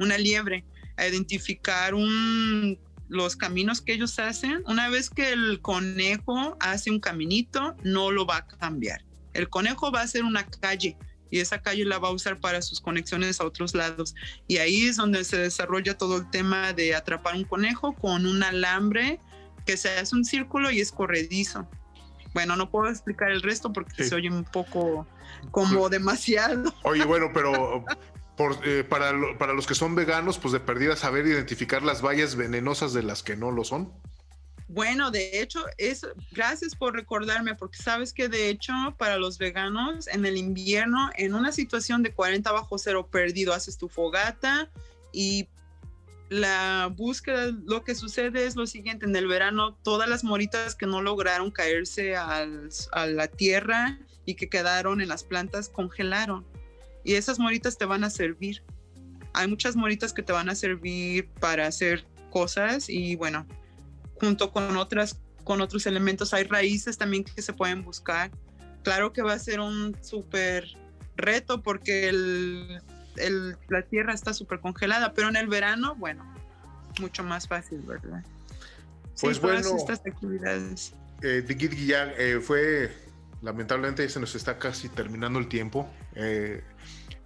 una 0.00 0.18
liebre, 0.18 0.64
a 0.96 1.06
identificar 1.06 1.94
los 3.08 3.36
caminos 3.36 3.80
que 3.80 3.92
ellos 3.92 4.18
hacen. 4.18 4.64
Una 4.66 4.88
vez 4.88 5.10
que 5.10 5.32
el 5.32 5.60
conejo 5.60 6.56
hace 6.58 6.90
un 6.90 6.98
caminito, 6.98 7.76
no 7.84 8.10
lo 8.10 8.26
va 8.26 8.38
a 8.38 8.46
cambiar. 8.48 9.04
El 9.32 9.48
conejo 9.48 9.92
va 9.92 10.00
a 10.00 10.04
hacer 10.04 10.24
una 10.24 10.44
calle 10.44 10.96
y 11.30 11.40
esa 11.40 11.60
calle 11.60 11.84
la 11.84 11.98
va 11.98 12.08
a 12.08 12.12
usar 12.12 12.40
para 12.40 12.62
sus 12.62 12.80
conexiones 12.80 13.40
a 13.40 13.44
otros 13.44 13.74
lados. 13.74 14.14
Y 14.46 14.58
ahí 14.58 14.86
es 14.86 14.96
donde 14.96 15.24
se 15.24 15.36
desarrolla 15.36 15.96
todo 15.96 16.18
el 16.18 16.30
tema 16.30 16.72
de 16.72 16.94
atrapar 16.94 17.34
un 17.34 17.44
conejo 17.44 17.94
con 17.94 18.26
un 18.26 18.42
alambre 18.42 19.20
que 19.66 19.76
se 19.76 19.88
hace 19.90 20.14
un 20.14 20.24
círculo 20.24 20.70
y 20.70 20.80
es 20.80 20.92
corredizo. 20.92 21.68
Bueno, 22.34 22.56
no 22.56 22.70
puedo 22.70 22.90
explicar 22.90 23.30
el 23.30 23.42
resto 23.42 23.72
porque 23.72 24.04
se 24.04 24.14
oye 24.14 24.28
un 24.28 24.44
poco 24.44 25.06
como 25.50 25.88
demasiado. 25.88 26.74
Oye, 26.82 27.04
bueno, 27.04 27.30
pero 27.32 27.84
por, 28.36 28.56
eh, 28.64 28.84
para, 28.84 29.12
para 29.38 29.52
los 29.52 29.66
que 29.66 29.74
son 29.74 29.94
veganos, 29.94 30.38
pues 30.38 30.52
de 30.52 30.60
perdida 30.60 30.96
saber 30.96 31.26
identificar 31.26 31.82
las 31.82 32.02
vallas 32.02 32.36
venenosas 32.36 32.92
de 32.92 33.02
las 33.02 33.22
que 33.22 33.36
no 33.36 33.50
lo 33.50 33.64
son. 33.64 33.92
Bueno, 34.66 35.10
de 35.10 35.40
hecho, 35.40 35.64
es 35.76 36.06
gracias 36.32 36.74
por 36.74 36.94
recordarme, 36.94 37.54
porque 37.54 37.82
sabes 37.82 38.12
que 38.12 38.28
de 38.28 38.48
hecho 38.48 38.72
para 38.98 39.18
los 39.18 39.38
veganos 39.38 40.08
en 40.08 40.24
el 40.24 40.36
invierno, 40.36 41.10
en 41.16 41.34
una 41.34 41.52
situación 41.52 42.02
de 42.02 42.12
40 42.12 42.50
bajo 42.50 42.78
cero 42.78 43.06
perdido, 43.10 43.52
haces 43.52 43.76
tu 43.76 43.88
fogata 43.88 44.70
y 45.12 45.48
la 46.30 46.90
búsqueda, 46.96 47.52
lo 47.66 47.84
que 47.84 47.94
sucede 47.94 48.46
es 48.46 48.56
lo 48.56 48.66
siguiente, 48.66 49.04
en 49.04 49.14
el 49.14 49.28
verano 49.28 49.76
todas 49.82 50.08
las 50.08 50.24
moritas 50.24 50.74
que 50.74 50.86
no 50.86 51.02
lograron 51.02 51.50
caerse 51.50 52.16
a 52.16 52.46
la 52.46 53.28
tierra 53.28 53.98
y 54.24 54.34
que 54.34 54.48
quedaron 54.48 55.02
en 55.02 55.08
las 55.08 55.22
plantas 55.24 55.68
congelaron 55.68 56.46
y 57.04 57.14
esas 57.14 57.38
moritas 57.38 57.76
te 57.76 57.84
van 57.84 58.02
a 58.02 58.10
servir. 58.10 58.62
Hay 59.34 59.46
muchas 59.46 59.76
moritas 59.76 60.12
que 60.12 60.22
te 60.22 60.32
van 60.32 60.48
a 60.48 60.54
servir 60.54 61.28
para 61.40 61.66
hacer 61.66 62.06
cosas 62.30 62.88
y 62.88 63.14
bueno, 63.14 63.46
junto 64.14 64.52
con 64.52 64.76
otras 64.76 65.20
con 65.44 65.60
otros 65.60 65.86
elementos. 65.86 66.32
Hay 66.32 66.44
raíces 66.44 66.96
también 66.96 67.24
que 67.24 67.42
se 67.42 67.52
pueden 67.52 67.84
buscar. 67.84 68.30
Claro 68.82 69.12
que 69.12 69.22
va 69.22 69.34
a 69.34 69.38
ser 69.38 69.60
un 69.60 69.96
súper 70.02 70.66
reto 71.16 71.62
porque 71.62 72.08
el, 72.08 72.80
la 73.68 73.82
tierra 73.82 74.14
está 74.14 74.34
súper 74.34 74.60
congelada, 74.60 75.12
pero 75.12 75.28
en 75.28 75.36
el 75.36 75.46
verano, 75.46 75.94
bueno, 75.96 76.24
mucho 77.00 77.22
más 77.22 77.46
fácil, 77.46 77.80
¿verdad? 77.80 78.24
Pues 79.20 79.40
bueno, 79.40 79.76
estas 79.76 80.00
actividades. 80.04 80.94
Eh, 81.22 81.46
eh, 81.48 82.40
fue 82.42 82.90
lamentablemente 83.44 84.08
se 84.08 84.18
nos 84.18 84.34
está 84.34 84.58
casi 84.58 84.88
terminando 84.88 85.38
el 85.38 85.48
tiempo. 85.48 85.88
Eh, 86.14 86.62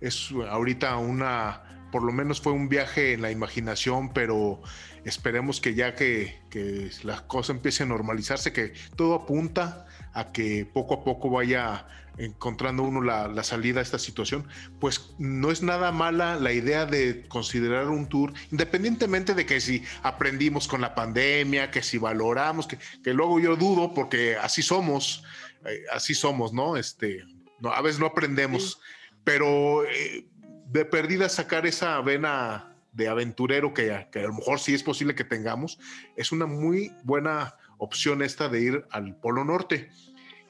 es 0.00 0.30
ahorita 0.48 0.96
una, 0.96 1.77
por 1.90 2.02
lo 2.02 2.12
menos 2.12 2.40
fue 2.40 2.52
un 2.52 2.68
viaje 2.68 3.14
en 3.14 3.22
la 3.22 3.30
imaginación, 3.30 4.12
pero 4.12 4.62
esperemos 5.04 5.60
que 5.60 5.74
ya 5.74 5.94
que, 5.94 6.40
que 6.50 6.90
las 7.02 7.22
cosas 7.22 7.56
empiecen 7.56 7.88
a 7.88 7.90
normalizarse, 7.90 8.52
que 8.52 8.72
todo 8.96 9.14
apunta 9.14 9.86
a 10.12 10.32
que 10.32 10.66
poco 10.66 10.94
a 10.94 11.04
poco 11.04 11.30
vaya 11.30 11.86
encontrando 12.18 12.82
uno 12.82 13.00
la, 13.00 13.42
salida 13.44 13.80
a 13.80 13.82
esta 13.82 13.98
situación, 13.98 14.46
pues 14.80 15.14
no 15.18 15.50
es 15.50 15.62
nada 15.62 15.92
mala 15.92 16.36
la 16.36 16.52
idea 16.52 16.84
de 16.84 17.26
considerar 17.28 17.88
un 17.88 18.08
tour, 18.08 18.32
independientemente 18.50 19.34
de 19.34 19.46
que 19.46 19.60
si 19.60 19.84
aprendimos 20.02 20.66
con 20.66 20.80
la 20.80 20.94
pandemia, 20.94 21.70
que 21.70 21.82
si 21.82 21.96
valoramos, 21.96 22.66
que, 22.66 22.78
luego 23.14 23.38
yo 23.38 23.56
dudo, 23.56 23.94
porque 23.94 24.36
así 24.36 24.62
somos, 24.62 25.22
eh, 25.64 25.84
así 25.92 26.14
somos, 26.14 26.52
¿no? 26.52 26.76
Este, 26.76 27.24
no, 27.60 27.72
a 27.72 27.80
veces 27.80 28.00
no 28.00 28.06
aprendemos, 28.06 28.80
pero 29.24 29.84
eh, 29.84 30.26
de 30.70 30.84
perdida 30.84 31.28
sacar 31.28 31.66
esa 31.66 32.00
vena 32.00 32.74
de 32.92 33.08
aventurero 33.08 33.72
que, 33.72 34.06
que 34.10 34.20
a 34.20 34.26
lo 34.26 34.34
mejor 34.34 34.60
sí 34.60 34.74
es 34.74 34.82
posible 34.82 35.14
que 35.14 35.24
tengamos, 35.24 35.78
es 36.16 36.32
una 36.32 36.46
muy 36.46 36.92
buena 37.04 37.54
opción 37.78 38.22
esta 38.22 38.48
de 38.48 38.60
ir 38.60 38.84
al 38.90 39.16
Polo 39.16 39.44
Norte. 39.44 39.88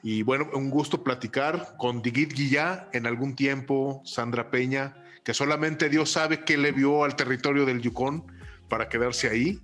Y 0.01 0.23
bueno, 0.23 0.49
un 0.53 0.69
gusto 0.69 1.03
platicar 1.03 1.75
con 1.77 2.01
Digit 2.01 2.33
Guillá 2.33 2.89
en 2.93 3.05
algún 3.05 3.35
tiempo, 3.35 4.01
Sandra 4.05 4.49
Peña, 4.49 4.95
que 5.23 5.33
solamente 5.33 5.89
Dios 5.89 6.11
sabe 6.11 6.43
qué 6.45 6.57
le 6.57 6.71
vio 6.71 7.03
al 7.03 7.15
territorio 7.15 7.65
del 7.65 7.81
Yukon 7.81 8.25
para 8.69 8.87
quedarse 8.87 9.29
ahí. 9.29 9.59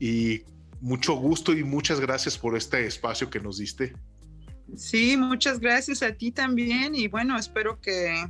Y 0.00 0.42
mucho 0.80 1.14
gusto 1.14 1.52
y 1.52 1.62
muchas 1.62 2.00
gracias 2.00 2.36
por 2.36 2.56
este 2.56 2.86
espacio 2.86 3.30
que 3.30 3.40
nos 3.40 3.58
diste. 3.58 3.94
Sí, 4.76 5.16
muchas 5.16 5.60
gracias 5.60 6.02
a 6.02 6.12
ti 6.12 6.32
también 6.32 6.94
y 6.94 7.06
bueno, 7.06 7.38
espero 7.38 7.80
que 7.80 8.24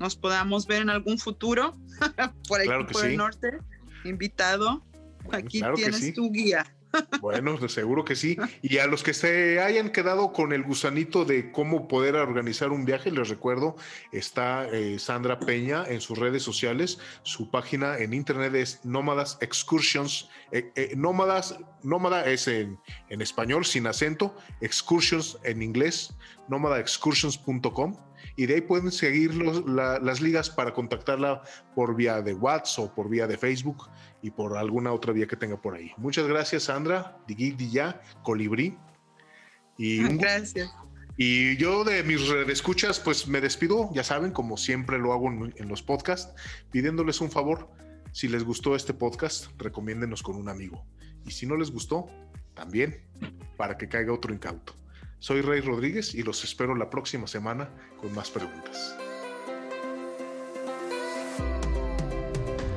nos 0.00 0.16
podamos 0.16 0.66
ver 0.66 0.82
en 0.82 0.90
algún 0.90 1.18
futuro 1.18 1.76
por 2.48 2.60
aquí 2.60 2.92
por 2.92 3.04
el 3.04 3.16
norte, 3.16 3.58
invitado. 4.04 4.84
aquí 5.30 5.62
tienes 5.76 6.14
tu 6.14 6.32
guía. 6.32 6.66
Bueno, 7.20 7.68
seguro 7.68 8.04
que 8.04 8.16
sí. 8.16 8.36
Y 8.62 8.78
a 8.78 8.88
los 8.88 9.04
que 9.04 9.14
se 9.14 9.60
hayan 9.60 9.90
quedado 9.90 10.32
con 10.32 10.52
el 10.52 10.64
gusanito 10.64 11.24
de 11.24 11.52
cómo 11.52 11.86
poder 11.86 12.16
organizar 12.16 12.70
un 12.72 12.84
viaje, 12.84 13.12
les 13.12 13.28
recuerdo, 13.28 13.76
está 14.10 14.68
eh, 14.68 14.98
Sandra 14.98 15.38
Peña 15.38 15.84
en 15.86 16.00
sus 16.00 16.18
redes 16.18 16.42
sociales. 16.42 16.98
Su 17.22 17.48
página 17.48 17.98
en 17.98 18.12
internet 18.12 18.56
es 18.56 18.84
Nómadas 18.84 19.38
Excursions. 19.40 20.28
Eh, 20.50 20.72
eh, 20.74 20.94
nómadas, 20.96 21.60
nómada 21.84 22.24
es 22.24 22.48
en, 22.48 22.76
en, 23.08 23.20
español, 23.20 23.64
sin 23.64 23.86
acento. 23.86 24.34
Excursions 24.60 25.38
en 25.44 25.62
inglés, 25.62 26.12
nómadaexcursions.com. 26.48 28.09
Y 28.36 28.46
de 28.46 28.54
ahí 28.54 28.60
pueden 28.60 28.90
seguir 28.90 29.34
las 29.34 30.20
ligas 30.20 30.50
para 30.50 30.72
contactarla 30.72 31.42
por 31.74 31.94
vía 31.96 32.22
de 32.22 32.34
WhatsApp 32.34 32.84
o 32.84 32.94
por 32.94 33.08
vía 33.08 33.26
de 33.26 33.36
Facebook 33.36 33.88
y 34.22 34.30
por 34.30 34.56
alguna 34.56 34.92
otra 34.92 35.12
vía 35.12 35.26
que 35.26 35.36
tenga 35.36 35.60
por 35.60 35.74
ahí. 35.74 35.92
Muchas 35.96 36.26
gracias, 36.26 36.64
Sandra, 36.64 37.18
Digui 37.26 37.56
ya, 37.70 38.00
Colibrí. 38.22 38.76
Y 39.76 40.02
gracias. 40.16 40.70
Y 41.22 41.58
yo 41.58 41.84
de 41.84 42.02
mis 42.02 42.22
escuchas, 42.48 42.98
pues 42.98 43.28
me 43.28 43.42
despido, 43.42 43.90
ya 43.92 44.02
saben, 44.02 44.32
como 44.32 44.56
siempre 44.56 44.98
lo 44.98 45.12
hago 45.12 45.28
en, 45.28 45.68
los 45.68 45.82
podcasts, 45.82 46.32
pidiéndoles 46.70 47.20
un 47.20 47.30
favor. 47.30 47.68
Si 48.12 48.26
les 48.26 48.42
gustó 48.42 48.74
este 48.74 48.94
podcast, 48.94 49.48
recomiéndenos 49.58 50.22
con 50.22 50.36
un 50.36 50.48
amigo. 50.48 50.86
Y 51.26 51.32
si 51.32 51.46
no 51.46 51.56
les 51.56 51.70
gustó, 51.70 52.06
también, 52.54 53.04
para 53.58 53.76
que 53.76 53.86
caiga 53.86 54.14
otro 54.14 54.32
incauto. 54.32 54.79
Soy 55.20 55.42
Rey 55.42 55.60
Rodríguez 55.60 56.14
y 56.14 56.22
los 56.22 56.42
espero 56.44 56.74
la 56.74 56.88
próxima 56.88 57.26
semana 57.26 57.68
con 58.00 58.14
más 58.14 58.30
preguntas. 58.30 58.96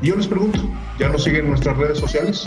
Y 0.01 0.07
yo 0.07 0.17
les 0.17 0.27
pregunto, 0.27 0.59
¿ya 0.99 1.07
nos 1.07 1.23
siguen 1.23 1.45
en 1.45 1.51
nuestras 1.51 1.77
redes 1.77 1.99
sociales? 1.99 2.43